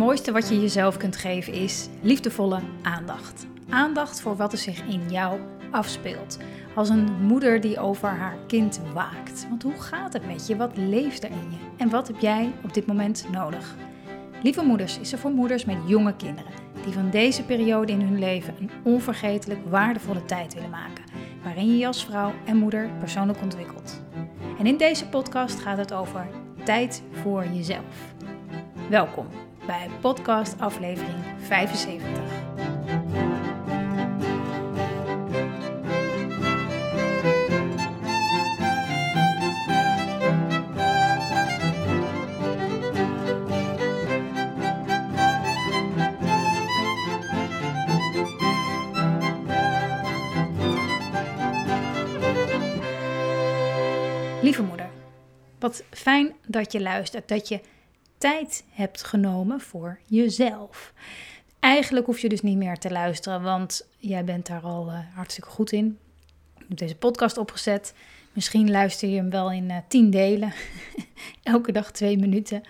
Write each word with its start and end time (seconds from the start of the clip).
mooiste 0.00 0.32
wat 0.32 0.48
je 0.48 0.60
jezelf 0.60 0.96
kunt 0.96 1.16
geven 1.16 1.52
is 1.52 1.88
liefdevolle 2.02 2.60
aandacht. 2.82 3.46
Aandacht 3.68 4.20
voor 4.20 4.36
wat 4.36 4.52
er 4.52 4.58
zich 4.58 4.82
in 4.86 5.10
jou 5.10 5.40
afspeelt. 5.70 6.38
Als 6.74 6.88
een 6.88 7.12
moeder 7.26 7.60
die 7.60 7.78
over 7.78 8.08
haar 8.08 8.36
kind 8.46 8.80
waakt. 8.92 9.46
Want 9.48 9.62
hoe 9.62 9.80
gaat 9.80 10.12
het 10.12 10.26
met 10.26 10.46
je? 10.46 10.56
Wat 10.56 10.76
leeft 10.76 11.24
er 11.24 11.30
in 11.30 11.50
je? 11.50 11.56
En 11.76 11.90
wat 11.90 12.06
heb 12.06 12.18
jij 12.18 12.52
op 12.64 12.74
dit 12.74 12.86
moment 12.86 13.26
nodig? 13.32 13.76
Lieve 14.42 14.62
Moeders 14.62 14.98
is 14.98 15.12
er 15.12 15.18
voor 15.18 15.30
moeders 15.30 15.64
met 15.64 15.76
jonge 15.86 16.16
kinderen. 16.16 16.52
Die 16.84 16.92
van 16.92 17.10
deze 17.10 17.44
periode 17.44 17.92
in 17.92 18.00
hun 18.00 18.18
leven 18.18 18.54
een 18.60 18.70
onvergetelijk 18.82 19.60
waardevolle 19.68 20.24
tijd 20.24 20.54
willen 20.54 20.70
maken. 20.70 21.04
Waarin 21.42 21.66
je 21.66 21.78
je 21.78 21.86
als 21.86 22.04
vrouw 22.04 22.32
en 22.44 22.56
moeder 22.56 22.90
persoonlijk 22.98 23.42
ontwikkelt. 23.42 24.02
En 24.58 24.66
in 24.66 24.76
deze 24.76 25.08
podcast 25.08 25.60
gaat 25.60 25.78
het 25.78 25.92
over 25.92 26.26
tijd 26.64 27.02
voor 27.22 27.46
jezelf. 27.46 28.14
Welkom 28.88 29.39
bij 29.70 29.90
podcast 30.00 30.60
aflevering 30.60 31.18
75. 31.38 32.08
Lieve 54.42 54.62
moeder, 54.62 54.88
wat 55.58 55.82
fijn 55.90 56.34
dat 56.46 56.72
je 56.72 56.80
luistert, 56.80 57.28
dat 57.28 57.48
je 57.48 57.60
tijd 58.20 58.64
hebt 58.70 59.04
genomen 59.04 59.60
voor 59.60 59.98
jezelf. 60.04 60.92
Eigenlijk 61.60 62.06
hoef 62.06 62.18
je 62.18 62.28
dus 62.28 62.42
niet 62.42 62.56
meer 62.56 62.78
te 62.78 62.90
luisteren, 62.90 63.42
want 63.42 63.86
jij 63.98 64.24
bent 64.24 64.46
daar 64.46 64.62
al 64.62 64.86
uh, 64.88 64.98
hartstikke 65.14 65.50
goed 65.50 65.72
in. 65.72 65.98
Ik 66.58 66.64
heb 66.68 66.78
deze 66.78 66.96
podcast 66.96 67.38
opgezet. 67.38 67.94
Misschien 68.32 68.70
luister 68.70 69.08
je 69.08 69.16
hem 69.16 69.30
wel 69.30 69.52
in 69.52 69.70
uh, 69.70 69.76
tien 69.88 70.10
delen. 70.10 70.52
Elke 71.42 71.72
dag 71.72 71.90
twee 71.90 72.18
minuten. 72.18 72.62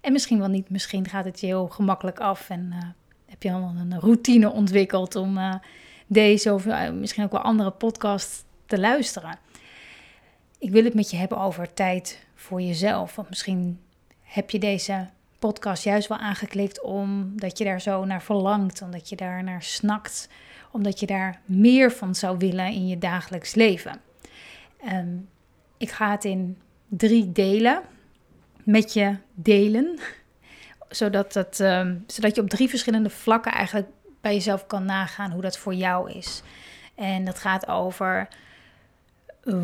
En 0.00 0.12
misschien 0.12 0.38
wel 0.38 0.48
niet. 0.48 0.70
Misschien 0.70 1.08
gaat 1.08 1.24
het 1.24 1.40
je 1.40 1.46
heel 1.46 1.68
gemakkelijk 1.68 2.20
af 2.20 2.50
en 2.50 2.70
uh, 2.72 2.78
heb 3.26 3.42
je 3.42 3.52
al 3.52 3.72
een 3.76 4.00
routine 4.00 4.50
ontwikkeld 4.50 5.16
om 5.16 5.60
deze 6.06 6.52
of 6.52 6.66
misschien 6.92 7.24
ook 7.24 7.32
wel 7.32 7.40
andere 7.40 7.70
podcasts 7.70 8.44
te 8.66 8.80
luisteren. 8.80 9.38
Ik 10.58 10.70
wil 10.70 10.84
het 10.84 10.94
met 10.94 11.10
je 11.10 11.16
hebben 11.16 11.38
over 11.38 11.74
tijd 11.74 12.26
voor 12.34 12.60
jezelf. 12.60 13.14
Want 13.14 13.28
misschien 13.28 13.78
heb 14.34 14.50
je 14.50 14.58
deze 14.58 15.08
podcast 15.38 15.84
juist 15.84 16.08
wel 16.08 16.18
aangeklikt 16.18 16.82
omdat 16.82 17.58
je 17.58 17.64
daar 17.64 17.80
zo 17.80 18.04
naar 18.04 18.22
verlangt, 18.22 18.82
omdat 18.82 19.08
je 19.08 19.16
daar 19.16 19.44
naar 19.44 19.62
snakt, 19.62 20.28
omdat 20.70 21.00
je 21.00 21.06
daar 21.06 21.40
meer 21.44 21.92
van 21.92 22.14
zou 22.14 22.38
willen 22.38 22.66
in 22.66 22.86
je 22.86 22.98
dagelijks 22.98 23.54
leven. 23.54 24.00
Um, 24.92 25.28
ik 25.76 25.90
ga 25.90 26.10
het 26.10 26.24
in 26.24 26.58
drie 26.88 27.32
delen 27.32 27.82
met 28.64 28.92
je 28.92 29.16
delen, 29.34 29.98
zodat, 30.88 31.34
het, 31.34 31.60
um, 31.60 32.04
zodat 32.06 32.34
je 32.34 32.42
op 32.42 32.48
drie 32.48 32.68
verschillende 32.68 33.10
vlakken 33.10 33.52
eigenlijk 33.52 33.88
bij 34.20 34.34
jezelf 34.34 34.66
kan 34.66 34.84
nagaan 34.84 35.30
hoe 35.30 35.42
dat 35.42 35.58
voor 35.58 35.74
jou 35.74 36.10
is. 36.10 36.42
En 36.94 37.24
dat 37.24 37.38
gaat 37.38 37.68
over 37.68 38.28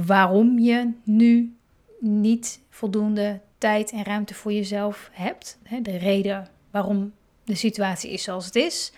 waarom 0.06 0.58
je 0.58 0.92
nu 1.04 1.56
niet 2.00 2.60
voldoende 2.68 3.40
tijd 3.60 3.90
en 3.90 4.04
ruimte 4.04 4.34
voor 4.34 4.52
jezelf 4.52 5.10
hebt. 5.12 5.58
De 5.82 5.96
reden 5.96 6.48
waarom 6.70 7.12
de 7.44 7.54
situatie 7.54 8.10
is 8.10 8.22
zoals 8.22 8.44
het 8.44 8.56
is. 8.56 8.92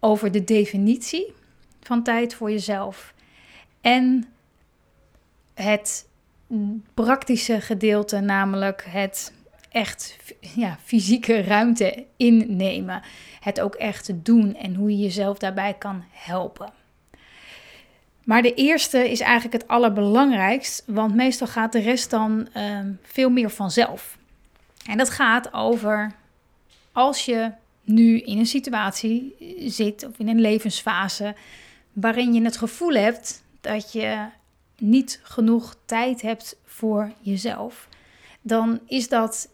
Over 0.00 0.32
de 0.32 0.44
definitie 0.44 1.32
van 1.80 2.02
tijd 2.02 2.34
voor 2.34 2.50
jezelf. 2.50 3.14
En 3.80 4.28
het 5.54 6.08
praktische 6.94 7.60
gedeelte, 7.60 8.20
namelijk 8.20 8.84
het 8.88 9.32
echt 9.68 10.18
ja, 10.40 10.78
fysieke 10.84 11.40
ruimte 11.40 12.04
innemen. 12.16 13.02
Het 13.40 13.60
ook 13.60 13.74
echt 13.74 14.24
doen 14.24 14.54
en 14.54 14.74
hoe 14.74 14.90
je 14.90 14.98
jezelf 15.02 15.38
daarbij 15.38 15.74
kan 15.74 16.04
helpen. 16.10 16.72
Maar 18.24 18.42
de 18.42 18.54
eerste 18.54 19.10
is 19.10 19.20
eigenlijk 19.20 19.62
het 19.62 19.68
allerbelangrijkst, 19.68 20.82
want 20.86 21.14
meestal 21.14 21.46
gaat 21.46 21.72
de 21.72 21.80
rest 21.80 22.10
dan 22.10 22.48
um, 22.56 22.98
veel 23.02 23.30
meer 23.30 23.50
vanzelf. 23.50 24.18
En 24.86 24.98
dat 24.98 25.10
gaat 25.10 25.52
over 25.52 26.12
als 26.92 27.24
je 27.24 27.52
nu 27.84 28.18
in 28.18 28.38
een 28.38 28.46
situatie 28.46 29.34
zit 29.66 30.06
of 30.06 30.18
in 30.18 30.28
een 30.28 30.40
levensfase 30.40 31.34
waarin 31.92 32.34
je 32.34 32.42
het 32.42 32.56
gevoel 32.56 32.92
hebt 32.92 33.42
dat 33.60 33.92
je 33.92 34.26
niet 34.78 35.20
genoeg 35.22 35.76
tijd 35.84 36.22
hebt 36.22 36.56
voor 36.64 37.12
jezelf, 37.20 37.88
dan 38.40 38.80
is 38.86 39.08
dat 39.08 39.48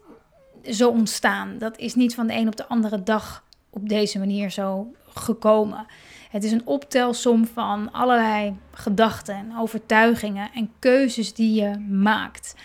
zo 0.71 0.89
ontstaan. 0.89 1.57
Dat 1.57 1.77
is 1.77 1.95
niet 1.95 2.15
van 2.15 2.27
de 2.27 2.33
een 2.33 2.47
op 2.47 2.55
de 2.55 2.67
andere 2.67 3.03
dag 3.03 3.43
op 3.69 3.89
deze 3.89 4.19
manier 4.19 4.49
zo 4.49 4.93
gekomen. 5.07 5.85
Het 6.29 6.43
is 6.43 6.51
een 6.51 6.67
optelsom 6.67 7.47
van 7.47 7.91
allerlei 7.91 8.55
gedachten 8.71 9.35
en 9.35 9.57
overtuigingen 9.57 10.49
en 10.53 10.71
keuzes 10.79 11.33
die 11.33 11.61
je 11.61 11.79
maakt. 11.89 12.55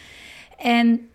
En 0.59 1.09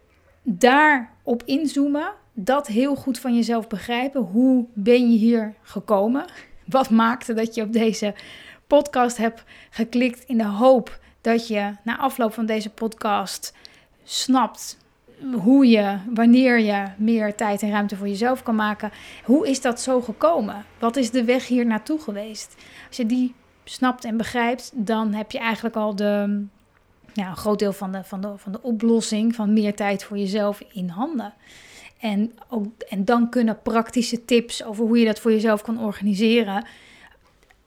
daarop 0.43 1.43
inzoomen, 1.45 2.11
dat 2.33 2.67
heel 2.67 2.95
goed 2.95 3.19
van 3.19 3.35
jezelf 3.35 3.67
begrijpen. 3.67 4.21
Hoe 4.21 4.65
ben 4.73 5.11
je 5.11 5.17
hier 5.17 5.53
gekomen? 5.61 6.25
Wat 6.65 6.89
maakte 6.89 7.33
dat 7.33 7.55
je 7.55 7.61
op 7.61 7.73
deze 7.73 8.13
podcast 8.67 9.17
hebt 9.17 9.43
geklikt 9.69 10.23
in 10.23 10.37
de 10.37 10.47
hoop 10.47 10.99
dat 11.21 11.47
je 11.47 11.75
na 11.83 11.97
afloop 11.97 12.33
van 12.33 12.45
deze 12.45 12.69
podcast 12.69 13.53
snapt 14.03 14.77
hoe 15.41 15.67
je, 15.67 15.97
wanneer 16.13 16.59
je 16.59 16.85
meer 16.97 17.35
tijd 17.35 17.61
en 17.61 17.71
ruimte 17.71 17.95
voor 17.95 18.07
jezelf 18.07 18.43
kan 18.43 18.55
maken. 18.55 18.91
Hoe 19.23 19.47
is 19.47 19.61
dat 19.61 19.81
zo 19.81 20.01
gekomen? 20.01 20.65
Wat 20.79 20.95
is 20.95 21.11
de 21.11 21.23
weg 21.23 21.47
hier 21.47 21.65
naartoe 21.65 21.99
geweest? 21.99 22.55
Als 22.87 22.97
je 22.97 23.05
die 23.05 23.33
snapt 23.63 24.05
en 24.05 24.17
begrijpt, 24.17 24.71
dan 24.73 25.13
heb 25.13 25.31
je 25.31 25.39
eigenlijk 25.39 25.75
al 25.75 25.95
de, 25.95 26.45
ja, 27.13 27.29
een 27.29 27.35
groot 27.35 27.59
deel 27.59 27.73
van 27.73 27.91
de, 27.91 28.03
van, 28.03 28.21
de, 28.21 28.33
van 28.37 28.51
de 28.51 28.61
oplossing 28.61 29.35
van 29.35 29.53
meer 29.53 29.75
tijd 29.75 30.03
voor 30.03 30.17
jezelf 30.17 30.63
in 30.73 30.87
handen. 30.87 31.33
En, 31.99 32.31
ook, 32.49 32.65
en 32.89 33.05
dan 33.05 33.29
kunnen 33.29 33.61
praktische 33.61 34.25
tips 34.25 34.63
over 34.63 34.85
hoe 34.85 34.99
je 34.99 35.05
dat 35.05 35.19
voor 35.19 35.31
jezelf 35.31 35.61
kan 35.61 35.83
organiseren 35.83 36.65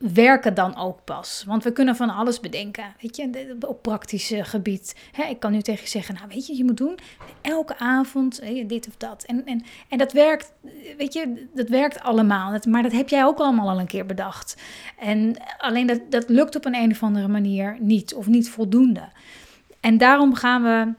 werken 0.02 0.54
dan 0.54 0.76
ook 0.76 1.04
pas. 1.04 1.44
Want 1.46 1.64
we 1.64 1.72
kunnen 1.72 1.96
van 1.96 2.10
alles 2.10 2.40
bedenken, 2.40 2.94
weet 3.00 3.16
je, 3.16 3.56
op 3.60 3.82
praktisch 3.82 4.32
gebied. 4.36 4.96
Hè, 5.12 5.24
ik 5.24 5.40
kan 5.40 5.52
nu 5.52 5.62
tegen 5.62 5.82
je 5.82 5.88
zeggen, 5.88 6.14
nou 6.14 6.26
weet 6.28 6.46
je, 6.46 6.56
je 6.56 6.64
moet 6.64 6.76
doen 6.76 6.98
elke 7.40 7.78
avond 7.78 8.42
dit 8.66 8.88
of 8.88 8.96
dat. 8.96 9.24
En, 9.24 9.46
en, 9.46 9.62
en 9.88 9.98
dat 9.98 10.12
werkt, 10.12 10.52
weet 10.96 11.12
je, 11.12 11.48
dat 11.54 11.68
werkt 11.68 12.00
allemaal. 12.00 12.58
maar 12.68 12.82
dat 12.82 12.92
heb 12.92 13.08
jij 13.08 13.24
ook 13.24 13.38
allemaal 13.38 13.68
al 13.68 13.80
een 13.80 13.86
keer 13.86 14.06
bedacht. 14.06 14.56
En 14.98 15.36
alleen 15.58 15.86
dat, 15.86 16.00
dat 16.08 16.28
lukt 16.28 16.56
op 16.56 16.64
een, 16.64 16.74
een 16.74 16.90
of 16.90 17.02
andere 17.02 17.28
manier 17.28 17.76
niet 17.80 18.14
of 18.14 18.26
niet 18.26 18.50
voldoende. 18.50 19.08
En 19.80 19.98
daarom 19.98 20.34
gaan 20.34 20.62
we 20.62 20.92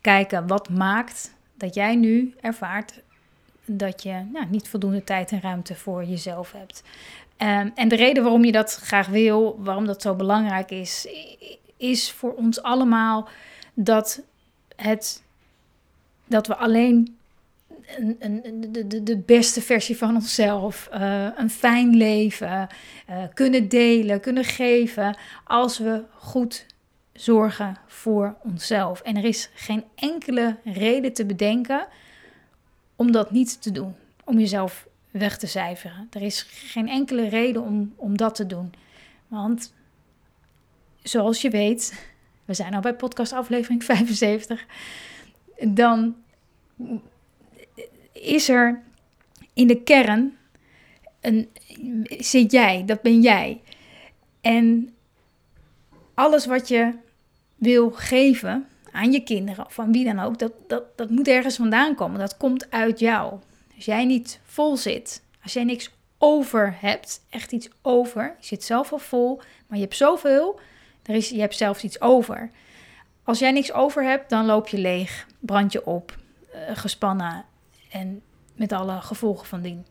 kijken 0.00 0.46
wat 0.46 0.68
maakt 0.68 1.34
dat 1.54 1.74
jij 1.74 1.96
nu 1.96 2.34
ervaart 2.40 3.00
dat 3.76 4.02
je 4.02 4.22
nou, 4.32 4.46
niet 4.48 4.68
voldoende 4.68 5.04
tijd 5.04 5.30
en 5.30 5.40
ruimte 5.40 5.74
voor 5.74 6.04
jezelf 6.04 6.52
hebt. 6.52 6.82
Ehm, 7.36 7.68
en 7.74 7.88
de 7.88 7.96
reden 7.96 8.22
waarom 8.22 8.44
je 8.44 8.52
dat 8.52 8.74
graag 8.74 9.06
wil, 9.06 9.58
waarom 9.58 9.86
dat 9.86 10.02
zo 10.02 10.14
belangrijk 10.14 10.70
is, 10.70 11.08
is 11.76 12.12
voor 12.12 12.34
ons 12.34 12.62
allemaal 12.62 13.28
dat, 13.74 14.22
het, 14.76 15.22
dat 16.26 16.46
we 16.46 16.56
alleen 16.56 17.18
een, 17.96 18.16
een, 18.18 18.72
de, 18.72 19.02
de, 19.02 19.16
beste 19.16 19.62
versie 19.62 19.96
van 19.96 20.14
onszelf, 20.14 20.88
uh, 20.94 21.26
een 21.36 21.50
fijn 21.50 21.96
leven 21.96 22.68
uh, 23.10 23.16
kunnen 23.34 23.68
delen, 23.68 24.20
kunnen 24.20 24.44
geven, 24.44 25.16
als 25.44 25.78
we 25.78 26.02
goed 26.18 26.66
zorgen 27.12 27.76
voor 27.86 28.36
onszelf. 28.42 29.00
En 29.00 29.16
er 29.16 29.24
is 29.24 29.50
geen 29.54 29.84
enkele 29.94 30.56
reden 30.64 31.12
te 31.12 31.26
bedenken 31.26 31.86
om 33.00 33.12
dat 33.12 33.30
niet 33.30 33.62
te 33.62 33.70
doen, 33.70 33.94
om 34.24 34.38
jezelf 34.38 34.88
weg 35.10 35.38
te 35.38 35.46
cijferen. 35.46 36.06
Er 36.10 36.22
is 36.22 36.42
geen 36.42 36.88
enkele 36.88 37.28
reden 37.28 37.62
om, 37.62 37.92
om 37.96 38.16
dat 38.16 38.34
te 38.34 38.46
doen. 38.46 38.72
Want 39.28 39.74
zoals 41.02 41.42
je 41.42 41.50
weet, 41.50 42.06
we 42.44 42.54
zijn 42.54 42.74
al 42.74 42.80
bij 42.80 42.94
podcast 42.94 43.32
aflevering 43.32 43.84
75, 43.84 44.66
dan 45.68 46.16
is 48.12 48.48
er 48.48 48.82
in 49.52 49.66
de 49.66 49.82
kern 49.82 50.36
een, 51.20 51.48
zit 52.18 52.52
jij, 52.52 52.84
dat 52.84 53.02
ben 53.02 53.20
jij. 53.20 53.60
En 54.40 54.94
alles 56.14 56.46
wat 56.46 56.68
je 56.68 56.92
wil 57.56 57.90
geven 57.90 58.68
aan 58.92 59.12
je 59.12 59.20
kinderen 59.20 59.66
of 59.66 59.76
wie 59.86 60.04
dan 60.04 60.20
ook, 60.20 60.38
dat, 60.38 60.52
dat, 60.66 60.82
dat 60.96 61.10
moet 61.10 61.28
ergens 61.28 61.56
vandaan 61.56 61.94
komen. 61.94 62.18
Dat 62.18 62.36
komt 62.36 62.70
uit 62.70 62.98
jou. 62.98 63.38
Als 63.76 63.84
jij 63.84 64.04
niet 64.04 64.40
vol 64.44 64.76
zit, 64.76 65.22
als 65.42 65.52
jij 65.52 65.64
niks 65.64 65.90
over 66.18 66.76
hebt, 66.80 67.24
echt 67.30 67.52
iets 67.52 67.68
over, 67.82 68.36
je 68.40 68.46
zit 68.46 68.64
zelf 68.64 68.92
al 68.92 68.98
vol, 68.98 69.36
maar 69.66 69.78
je 69.78 69.84
hebt 69.84 69.96
zoveel, 69.96 70.60
er 71.02 71.14
is, 71.14 71.28
je 71.28 71.40
hebt 71.40 71.56
zelfs 71.56 71.84
iets 71.84 72.00
over. 72.00 72.50
Als 73.24 73.38
jij 73.38 73.52
niks 73.52 73.72
over 73.72 74.04
hebt, 74.04 74.30
dan 74.30 74.46
loop 74.46 74.68
je 74.68 74.78
leeg, 74.78 75.26
brand 75.38 75.72
je 75.72 75.86
op, 75.86 76.18
uh, 76.54 76.60
gespannen 76.72 77.44
en 77.90 78.22
met 78.54 78.72
alle 78.72 79.00
gevolgen 79.00 79.46
van 79.46 79.60
dien. 79.60 79.86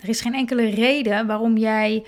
Er 0.00 0.08
is 0.08 0.20
geen 0.20 0.34
enkele 0.34 0.70
reden 0.70 1.26
waarom 1.26 1.56
jij 1.56 2.04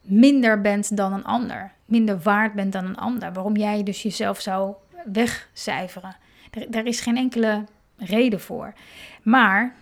minder 0.00 0.60
bent 0.60 0.96
dan 0.96 1.12
een 1.12 1.24
ander, 1.24 1.72
minder 1.84 2.18
waard 2.18 2.52
bent 2.52 2.72
dan 2.72 2.84
een 2.84 2.96
ander, 2.96 3.32
waarom 3.32 3.56
jij 3.56 3.82
dus 3.82 4.02
jezelf 4.02 4.40
zou 4.40 4.74
wegcijferen. 5.04 6.16
Er, 6.50 6.70
er 6.70 6.86
is 6.86 7.00
geen 7.00 7.16
enkele 7.16 7.64
reden 7.96 8.40
voor. 8.40 8.72
Maar 9.22 9.74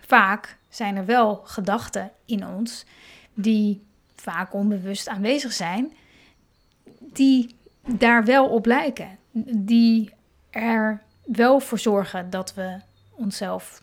vaak 0.00 0.56
zijn 0.68 0.96
er 0.96 1.04
wel 1.04 1.34
gedachten 1.44 2.10
in 2.24 2.46
ons 2.46 2.84
die 3.34 3.82
vaak 4.14 4.54
onbewust 4.54 5.08
aanwezig 5.08 5.52
zijn, 5.52 5.92
die 6.98 7.54
daar 7.86 8.24
wel 8.24 8.48
op 8.48 8.66
lijken. 8.66 9.18
Die 9.56 10.10
er 10.50 11.02
wel 11.24 11.60
voor 11.60 11.78
zorgen 11.78 12.30
dat 12.30 12.54
we 12.54 12.80
onszelf 13.10 13.82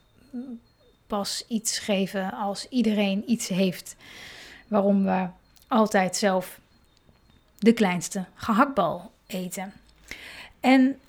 pas 1.07 1.45
iets 1.47 1.79
geven 1.79 2.33
als 2.33 2.67
iedereen 2.69 3.23
iets 3.31 3.47
heeft. 3.47 3.95
Waarom 4.67 5.03
we 5.03 5.27
altijd 5.67 6.15
zelf 6.15 6.59
de 7.57 7.73
kleinste 7.73 8.25
gehaktbal 8.35 9.11
eten. 9.27 9.73
En 10.61 10.99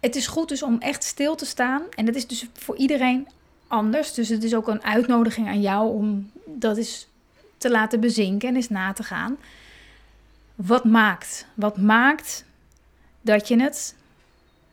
het 0.00 0.16
is 0.16 0.26
goed 0.26 0.48
dus 0.48 0.62
om 0.62 0.80
echt 0.80 1.04
stil 1.04 1.34
te 1.34 1.46
staan. 1.46 1.82
En 1.94 2.04
dat 2.04 2.14
is 2.14 2.26
dus 2.26 2.46
voor 2.52 2.76
iedereen 2.76 3.28
anders. 3.66 4.14
Dus 4.14 4.28
het 4.28 4.44
is 4.44 4.54
ook 4.54 4.68
een 4.68 4.84
uitnodiging 4.84 5.48
aan 5.48 5.60
jou 5.60 5.94
om 5.94 6.30
dat 6.44 6.76
eens 6.76 7.06
te 7.58 7.70
laten 7.70 8.00
bezinken 8.00 8.48
en 8.48 8.56
eens 8.56 8.68
na 8.68 8.92
te 8.92 9.02
gaan. 9.02 9.36
Wat 10.54 10.84
maakt? 10.84 11.46
Wat 11.54 11.76
maakt 11.76 12.44
dat 13.20 13.48
je 13.48 13.60
het 13.60 13.94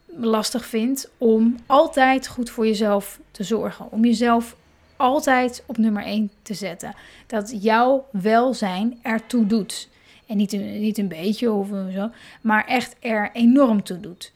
lastig 0.05 0.65
vindt 0.65 1.09
om 1.17 1.57
altijd 1.65 2.27
goed 2.27 2.49
voor 2.49 2.67
jezelf 2.67 3.19
te 3.31 3.43
zorgen? 3.43 3.91
Om 3.91 4.05
jezelf 4.05 4.55
altijd 4.95 5.63
op 5.65 5.77
nummer 5.77 6.03
1 6.03 6.31
te 6.41 6.53
zetten. 6.53 6.95
Dat 7.27 7.63
jouw 7.63 8.05
welzijn 8.11 8.99
ertoe 9.01 9.45
doet. 9.45 9.87
En 10.27 10.37
niet 10.37 10.53
een, 10.53 10.79
niet 10.79 10.97
een 10.97 11.07
beetje 11.07 11.51
of 11.51 11.67
zo, 11.67 12.09
maar 12.41 12.65
echt 12.65 12.95
er 12.99 13.29
enorm 13.33 13.83
toe 13.83 13.99
doet. 13.99 14.33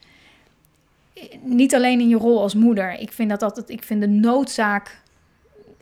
Niet 1.42 1.74
alleen 1.74 2.00
in 2.00 2.08
je 2.08 2.16
rol 2.16 2.40
als 2.40 2.54
moeder. 2.54 2.98
Ik 2.98 3.12
vind 3.12 3.30
dat 3.30 3.42
altijd, 3.42 3.70
ik 3.70 3.82
vind 3.82 4.00
de 4.00 4.08
noodzaak, 4.08 5.00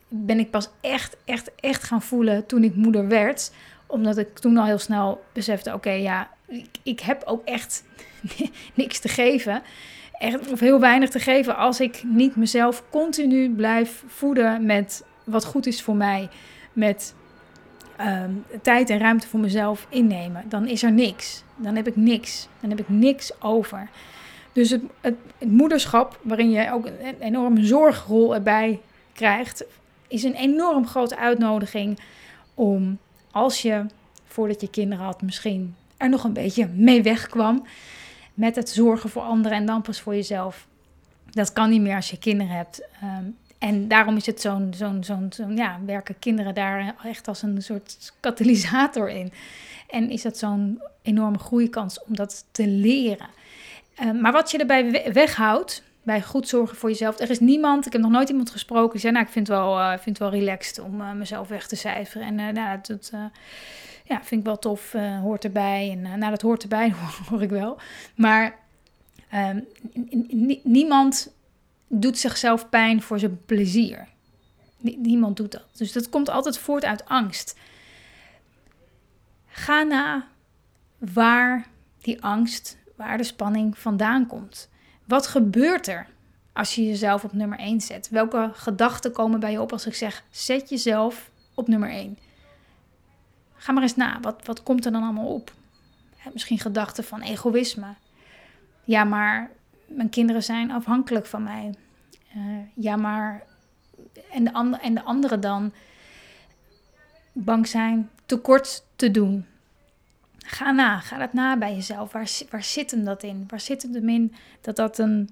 ben 0.09 0.39
ik 0.39 0.51
pas 0.51 0.69
echt, 0.81 1.17
echt, 1.25 1.51
echt 1.61 1.83
gaan 1.83 2.03
voelen 2.03 2.47
toen 2.47 2.65
ik 2.65 2.75
moeder 2.75 3.09
werd. 3.09 3.53
Omdat 3.87 4.19
ik 4.19 4.39
toen 4.39 4.57
al 4.57 4.65
heel 4.65 4.79
snel 4.79 5.25
besefte, 5.33 5.75
oké, 5.75 5.91
ja, 5.91 6.31
ik, 6.47 6.69
ik 6.83 7.01
heb 7.01 7.23
ook 7.25 7.45
echt 7.45 7.85
niks 8.75 8.99
te 8.99 9.09
geven 9.09 9.63
echt, 10.19 10.51
of 10.53 10.61
heel 10.61 10.81
weinig 10.81 11.11
te 11.11 11.21
geven 11.21 11.57
als 11.57 11.81
ik 11.81 12.03
niet 12.05 12.37
mezelf 12.37 12.83
continu 12.91 13.51
blijf 13.51 14.05
voeden 14.07 14.67
met 14.67 15.05
wat 15.25 15.45
goed 15.45 15.67
is 15.67 15.83
voor 15.83 15.97
mij. 15.97 16.29
Met 16.73 17.15
Ehm, 17.99 18.31
tijd 18.63 18.91
en 18.91 18.99
ruimte 18.99 19.27
voor 19.27 19.41
mezelf 19.41 19.87
innemen, 19.89 20.45
dan 20.49 20.67
is 20.67 20.83
er 20.83 20.93
niks. 20.93 21.43
Dan 21.57 21.77
heb 21.77 21.87
ik 21.87 21.97
niks. 21.97 22.49
Dan 22.61 22.71
heb 22.71 22.79
ik 22.79 22.89
niks 22.89 23.43
over. 23.43 23.89
Dus 24.53 24.71
het, 24.71 24.83
het, 25.01 25.15
moederschap, 25.47 26.21
waarin 26.23 26.51
je 26.51 26.73
ook 26.73 26.87
een 26.87 27.21
enorme 27.21 27.65
zorgrol 27.65 28.35
erbij 28.35 28.81
krijgt, 29.13 29.65
is 30.09 30.23
een 30.23 30.35
enorm 30.35 30.87
grote 30.87 31.17
uitnodiging 31.17 31.99
om 32.55 32.99
als 33.31 33.63
je 33.63 33.87
voordat 34.27 34.61
je 34.61 34.71
kinderen 34.71 35.05
had 35.05 35.23
misschien 35.23 35.75
er 35.97 36.09
nog 36.09 36.25
een 36.25 36.33
beetje 36.33 36.67
mee 36.67 37.03
wegkwam 37.03 37.67
met 38.35 38.57
het 38.57 38.69
zorgen 38.69 39.11
voor 39.11 39.23
anderen 39.23 39.59
en 39.59 39.67
dan 39.67 39.83
pas 39.83 40.01
voor 40.01 40.15
jezelf. 40.15 40.67
Dat 41.31 41.53
kan 41.53 41.71
niet 41.71 41.81
meer 41.81 41.97
als 41.97 42.11
je 42.11 42.19
kinderen 42.19 42.57
hebt. 42.57 42.89
Ehm, 43.01 43.25
en 43.59 43.89
daarom 43.89 44.17
is 44.17 44.27
het 44.27 44.41
zo'n, 44.41 44.75
zo'n, 44.77 45.05
zo'n, 45.05 45.57
ja, 45.57 45.79
werken 45.87 46.19
kinderen 46.19 46.55
daar 46.55 46.95
echt 47.05 47.29
als 47.29 47.43
een 47.43 47.63
soort 47.63 48.13
katalysator 48.21 49.11
in. 49.11 49.33
En 49.89 50.11
is 50.11 50.23
dat 50.23 50.39
zo'n 50.39 50.83
enorme 51.03 51.39
groeikans 51.39 52.05
om 52.05 52.17
dat 52.17 52.45
te 52.51 52.67
leren. 52.67 53.29
Uh, 54.03 54.21
maar 54.21 54.33
wat 54.33 54.51
je 54.51 54.59
erbij 54.59 55.13
weghoudt, 55.13 55.83
bij 56.03 56.23
goed 56.23 56.49
zorgen 56.49 56.77
voor 56.77 56.89
jezelf. 56.89 57.19
Er 57.19 57.31
is 57.31 57.41
niemand, 57.41 57.87
ik 57.87 57.93
heb 57.93 58.03
nog 58.03 58.11
nooit 58.11 58.29
iemand 58.29 58.51
gesproken 58.51 58.93
die 58.93 59.01
zei, 59.01 59.13
nou, 59.13 59.25
ik 59.25 59.33
vind 59.33 59.49
het 59.49 59.57
wel, 59.57 59.79
uh, 59.79 59.89
vind 59.89 60.05
het 60.05 60.19
wel 60.19 60.31
relaxed 60.31 60.79
om 60.79 61.01
uh, 61.01 61.13
mezelf 61.13 61.49
weg 61.49 61.67
te 61.67 61.77
cijferen. 61.77 62.27
En 62.27 62.55
nou, 62.55 62.79
dat, 62.83 63.13
ja, 64.05 64.23
vind 64.23 64.41
ik 64.41 64.47
wel 64.47 64.59
tof, 64.59 64.93
hoort 65.23 65.45
erbij. 65.45 65.91
En 65.91 66.19
nou, 66.19 66.31
dat 66.31 66.43
hoort 66.43 66.63
erbij, 66.63 66.95
hoor 67.29 67.43
ik 67.43 67.51
wel. 67.51 67.79
Maar 68.15 68.59
ehm, 69.31 69.61
niemand 70.63 71.33
doet 71.89 72.19
zichzelf 72.19 72.69
pijn 72.69 73.03
voor 73.03 73.19
zijn 73.19 73.45
plezier. 73.45 74.09
Niemand 74.81 75.37
doet 75.37 75.53
dat. 75.53 75.67
Dus 75.77 75.93
dat 75.93 76.09
komt 76.09 76.29
altijd 76.31 76.59
voort 76.59 76.85
uit 76.85 77.05
angst. 77.05 77.57
Ga 79.47 79.83
na 79.83 80.27
waar 80.99 81.67
die 82.01 82.23
angst, 82.23 82.77
waar 82.97 83.17
de 83.17 83.25
spanning 83.25 83.79
vandaan 83.79 84.27
komt. 84.27 84.69
Wat 85.05 85.27
gebeurt 85.27 85.87
er 85.87 86.07
als 86.53 86.75
je 86.75 86.87
jezelf 86.87 87.25
op 87.25 87.33
nummer 87.33 87.59
1 87.59 87.81
zet? 87.81 88.09
Welke 88.09 88.51
gedachten 88.53 89.13
komen 89.13 89.41
bij 89.41 89.53
je 89.53 89.61
op 89.61 89.73
als 89.73 89.87
ik 89.87 89.95
zeg: 89.95 90.25
zet 90.31 90.69
jezelf 90.69 91.31
op 91.55 91.69
nummer 91.69 91.91
1? 91.91 92.19
Ga 93.55 93.73
maar 93.73 93.83
eens 93.83 93.97
na. 93.97 94.21
Wat, 94.21 94.41
wat 94.45 94.63
komt 94.63 94.85
er 94.85 94.93
dan 94.93 95.03
allemaal 95.03 95.35
op? 95.35 95.53
Misschien 96.33 96.59
gedachten 96.59 97.05
van 97.05 97.21
egoïsme. 97.21 97.95
Ja, 98.85 99.05
maar 99.05 99.51
mijn 99.89 100.09
kinderen 100.09 100.43
zijn 100.43 100.71
afhankelijk 100.71 101.27
van 101.27 101.43
mij. 101.43 101.75
Uh, 102.37 102.43
ja, 102.75 102.97
maar. 102.97 103.43
En 104.33 104.45
de, 104.45 104.79
en 104.83 104.95
de 104.95 105.03
anderen 105.03 105.41
dan 105.41 105.73
bang 107.33 107.67
zijn 107.67 108.11
tekort 108.27 108.85
te 108.97 109.11
doen. 109.11 109.47
Ga 110.39 110.71
na, 110.71 110.99
ga 110.99 111.19
dat 111.19 111.33
na 111.33 111.59
bij 111.59 111.75
jezelf. 111.75 112.13
Waar, 112.13 112.31
waar 112.51 112.63
zit 112.63 112.91
hem 112.91 113.05
dat 113.05 113.23
in? 113.23 113.45
Waar 113.49 113.61
zit 113.61 113.83
hem 113.83 114.09
in 114.09 114.35
dat 114.61 114.77
dat 114.77 114.99
een, 114.99 115.29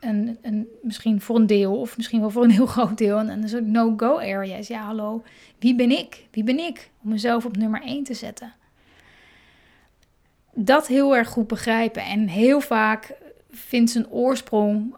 een, 0.00 0.38
een, 0.42 0.68
misschien 0.82 1.20
voor 1.20 1.36
een 1.36 1.46
deel, 1.46 1.80
of 1.80 1.96
misschien 1.96 2.20
wel 2.20 2.30
voor 2.30 2.44
een 2.44 2.50
heel 2.50 2.66
groot 2.76 2.98
deel, 2.98 3.18
een, 3.18 3.28
een 3.28 3.48
soort 3.48 3.66
no-go 3.66 4.18
area 4.18 4.56
is? 4.56 4.68
Ja, 4.68 4.84
hallo, 4.84 5.22
wie 5.58 5.74
ben 5.74 5.90
ik? 5.90 6.26
Wie 6.30 6.44
ben 6.44 6.58
ik 6.58 6.90
om 7.02 7.10
mezelf 7.10 7.44
op 7.44 7.56
nummer 7.56 7.82
1 7.82 8.04
te 8.04 8.14
zetten? 8.14 8.52
Dat 10.52 10.86
heel 10.86 11.16
erg 11.16 11.28
goed 11.28 11.46
begrijpen. 11.46 12.02
En 12.02 12.28
heel 12.28 12.60
vaak 12.60 13.14
vindt 13.50 13.90
zijn 13.90 14.10
oorsprong 14.10 14.94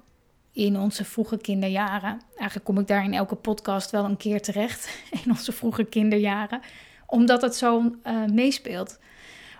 in 0.53 0.79
onze 0.79 1.05
vroege 1.05 1.39
kinderjaren. 1.39 2.21
Eigenlijk 2.37 2.65
kom 2.65 2.79
ik 2.79 2.87
daar 2.87 3.05
in 3.05 3.15
elke 3.15 3.35
podcast 3.35 3.91
wel 3.91 4.05
een 4.05 4.17
keer 4.17 4.43
terecht. 4.43 4.89
In 5.25 5.31
onze 5.31 5.53
vroege 5.53 5.85
kinderjaren. 5.85 6.61
Omdat 7.07 7.43
het 7.43 7.57
zo 7.57 7.97
uh, 8.07 8.25
meespeelt. 8.25 8.99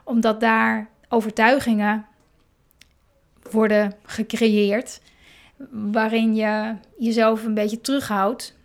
Omdat 0.05 0.41
daar 0.41 0.89
overtuigingen 1.09 2.07
worden 3.51 3.95
gecreëerd. 4.05 5.01
Waarin 5.71 6.35
je 6.35 6.77
jezelf 6.99 7.45
een 7.45 7.55
beetje 7.55 7.81
terughoudt. 7.81 8.57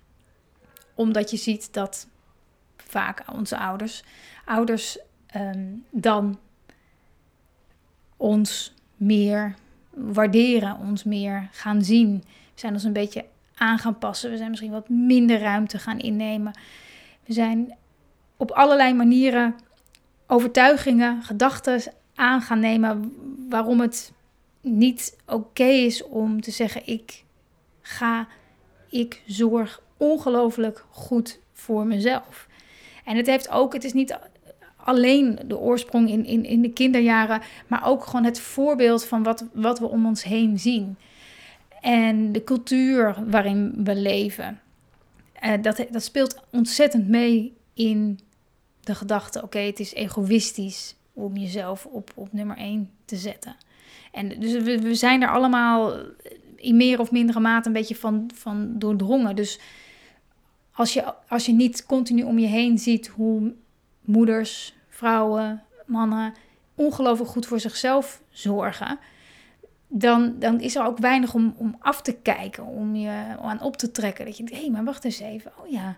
Omdat 0.94 1.32
je 1.32 1.38
ziet 1.38 1.74
dat 1.74 2.08
vaak 2.78 3.24
onze 3.34 3.58
ouders, 3.58 4.04
ouders 4.46 5.00
um, 5.36 5.86
dan 5.92 6.40
ons 8.18 8.74
meer 8.96 9.56
waarderen, 9.98 10.78
ons 10.80 11.04
meer 11.04 11.50
gaan 11.52 11.84
zien. 11.84 12.24
We 12.26 12.60
zijn 12.60 12.74
ons 12.74 12.84
een 12.84 12.94
beetje 12.94 13.26
aan 13.56 13.80
gaan 13.80 13.98
passen. 13.98 14.32
We 14.32 14.38
zijn 14.38 14.50
misschien 14.50 14.72
wat 14.72 14.90
minder 14.90 15.40
ruimte 15.40 15.78
gaan 15.78 16.00
innemen. 16.00 16.54
We 17.26 17.34
zijn 17.34 17.76
op 18.38 18.52
allerlei 18.52 18.94
manieren 18.94 19.56
overtuigingen, 20.28 21.24
gedachten 21.24 21.82
aan 22.16 22.42
gaan 22.42 22.60
nemen 22.60 23.14
waarom 23.50 23.80
het 23.80 24.12
niet 24.62 25.18
oké 25.26 25.64
is 25.64 26.04
om 26.04 26.42
te 26.42 26.52
zeggen: 26.52 26.88
ik 26.88 27.24
ga, 27.82 28.28
ik 28.90 29.22
zorg 29.26 29.82
ongelooflijk 29.98 30.86
goed 30.90 31.40
voor 31.54 31.86
mezelf. 31.86 32.48
En 33.06 33.18
het 33.18 33.28
heeft 33.28 33.50
ook, 33.50 33.74
het 33.74 33.84
is 33.84 33.94
niet 33.94 34.20
alleen 34.88 35.40
de 35.46 35.58
oorsprong 35.58 36.10
in, 36.10 36.26
in, 36.26 36.46
in 36.46 36.62
de 36.62 36.74
kinderjaren, 36.74 37.42
maar 37.68 37.86
ook 37.86 38.06
gewoon 38.06 38.24
het 38.24 38.40
voorbeeld 38.40 39.06
van 39.06 39.24
wat, 39.24 39.46
wat 39.54 39.80
we 39.80 39.88
om 39.88 40.06
ons 40.06 40.24
heen 40.24 40.60
zien. 40.60 40.98
En 41.82 42.32
de 42.32 42.44
cultuur 42.44 43.16
waarin 43.28 43.74
we 43.84 43.96
leven. 43.96 44.60
Uh, 45.44 45.54
dat, 45.62 45.86
dat 45.92 46.04
speelt 46.04 46.40
ontzettend 46.52 47.08
mee 47.08 47.54
in 47.74 48.20
de 48.80 48.96
gedachte: 48.96 49.44
oké, 49.44 49.60
het 49.60 49.80
is 49.80 49.94
egoïstisch 49.94 50.96
om 51.14 51.38
jezelf 51.38 51.86
op, 51.86 52.12
op 52.16 52.34
nummer 52.34 52.58
1 52.58 52.90
te 53.06 53.16
zetten. 53.16 53.56
En 54.12 54.40
dus 54.40 54.52
we, 54.52 54.82
we 54.82 54.96
zijn 54.96 55.22
er 55.22 55.32
allemaal 55.32 55.94
in 56.56 56.78
meer 56.78 57.00
of 57.00 57.12
mindere 57.12 57.40
mate 57.40 57.68
een 57.68 57.74
beetje 57.74 57.96
van, 57.96 58.30
van 58.34 58.80
doordrongen. 58.80 59.36
Dus 59.36 59.60
als 60.72 60.94
je, 60.94 61.14
als 61.28 61.46
je 61.46 61.54
niet 61.54 61.86
continu 61.86 62.24
om 62.24 62.40
je 62.40 62.48
heen 62.48 62.78
ziet 62.78 63.08
hoe 63.08 63.54
moeders, 64.08 64.77
vrouwen, 64.98 65.64
mannen 65.86 66.34
ongelooflijk 66.76 67.30
goed 67.30 67.46
voor 67.46 67.60
zichzelf 67.60 68.22
zorgen, 68.30 69.00
dan, 69.88 70.36
dan 70.40 70.60
is 70.60 70.76
er 70.76 70.86
ook 70.86 70.98
weinig 70.98 71.34
om, 71.34 71.56
om 71.58 71.76
af 71.80 72.02
te 72.02 72.14
kijken, 72.14 72.66
om 72.66 72.96
je 72.96 73.36
aan 73.42 73.62
op 73.62 73.78
te 73.78 73.92
trekken. 73.92 74.26
Dat 74.26 74.38
je 74.38 74.44
denkt, 74.44 74.62
hé, 74.62 74.70
maar 74.70 74.84
wacht 74.84 75.04
eens 75.04 75.20
even. 75.20 75.52
Oh 75.62 75.70
ja, 75.70 75.98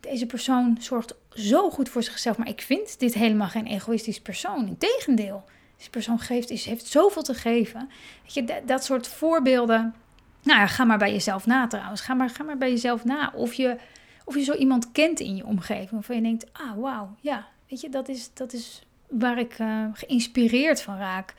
deze 0.00 0.26
persoon 0.26 0.76
zorgt 0.80 1.14
zo 1.30 1.70
goed 1.70 1.88
voor 1.88 2.02
zichzelf, 2.02 2.38
maar 2.38 2.48
ik 2.48 2.60
vind 2.60 2.98
dit 2.98 3.14
helemaal 3.14 3.48
geen 3.48 3.66
egoïstisch 3.66 4.20
persoon. 4.20 4.66
Integendeel, 4.66 5.44
deze 5.76 5.90
persoon 5.90 6.18
geeft, 6.18 6.50
is, 6.50 6.64
heeft 6.64 6.86
zoveel 6.86 7.22
te 7.22 7.34
geven. 7.34 7.88
Weet 8.22 8.34
je, 8.34 8.62
dat, 8.66 8.84
soort 8.84 9.08
voorbeelden. 9.08 9.94
Nou 10.42 10.58
ja, 10.60 10.66
ga 10.66 10.84
maar 10.84 10.98
bij 10.98 11.12
jezelf 11.12 11.46
na 11.46 11.66
trouwens. 11.66 12.00
Ga 12.00 12.14
maar, 12.14 12.30
ga 12.30 12.42
maar 12.42 12.58
bij 12.58 12.70
jezelf 12.70 13.04
na. 13.04 13.32
Of 13.34 13.52
je, 13.52 13.76
of 14.24 14.34
je 14.34 14.42
zo 14.42 14.54
iemand 14.54 14.92
kent 14.92 15.20
in 15.20 15.36
je 15.36 15.46
omgeving. 15.46 15.90
Waarvan 15.90 16.16
je 16.16 16.22
denkt, 16.22 16.46
ah 16.52 16.76
wauw, 16.76 17.14
ja, 17.20 17.46
weet 17.68 17.80
je, 17.80 17.88
dat 17.88 18.08
is, 18.08 18.30
dat 18.34 18.52
is 18.52 18.82
waar 19.08 19.38
ik 19.38 19.58
uh, 19.58 19.84
geïnspireerd 19.92 20.82
van 20.82 20.96
raak. 20.96 21.34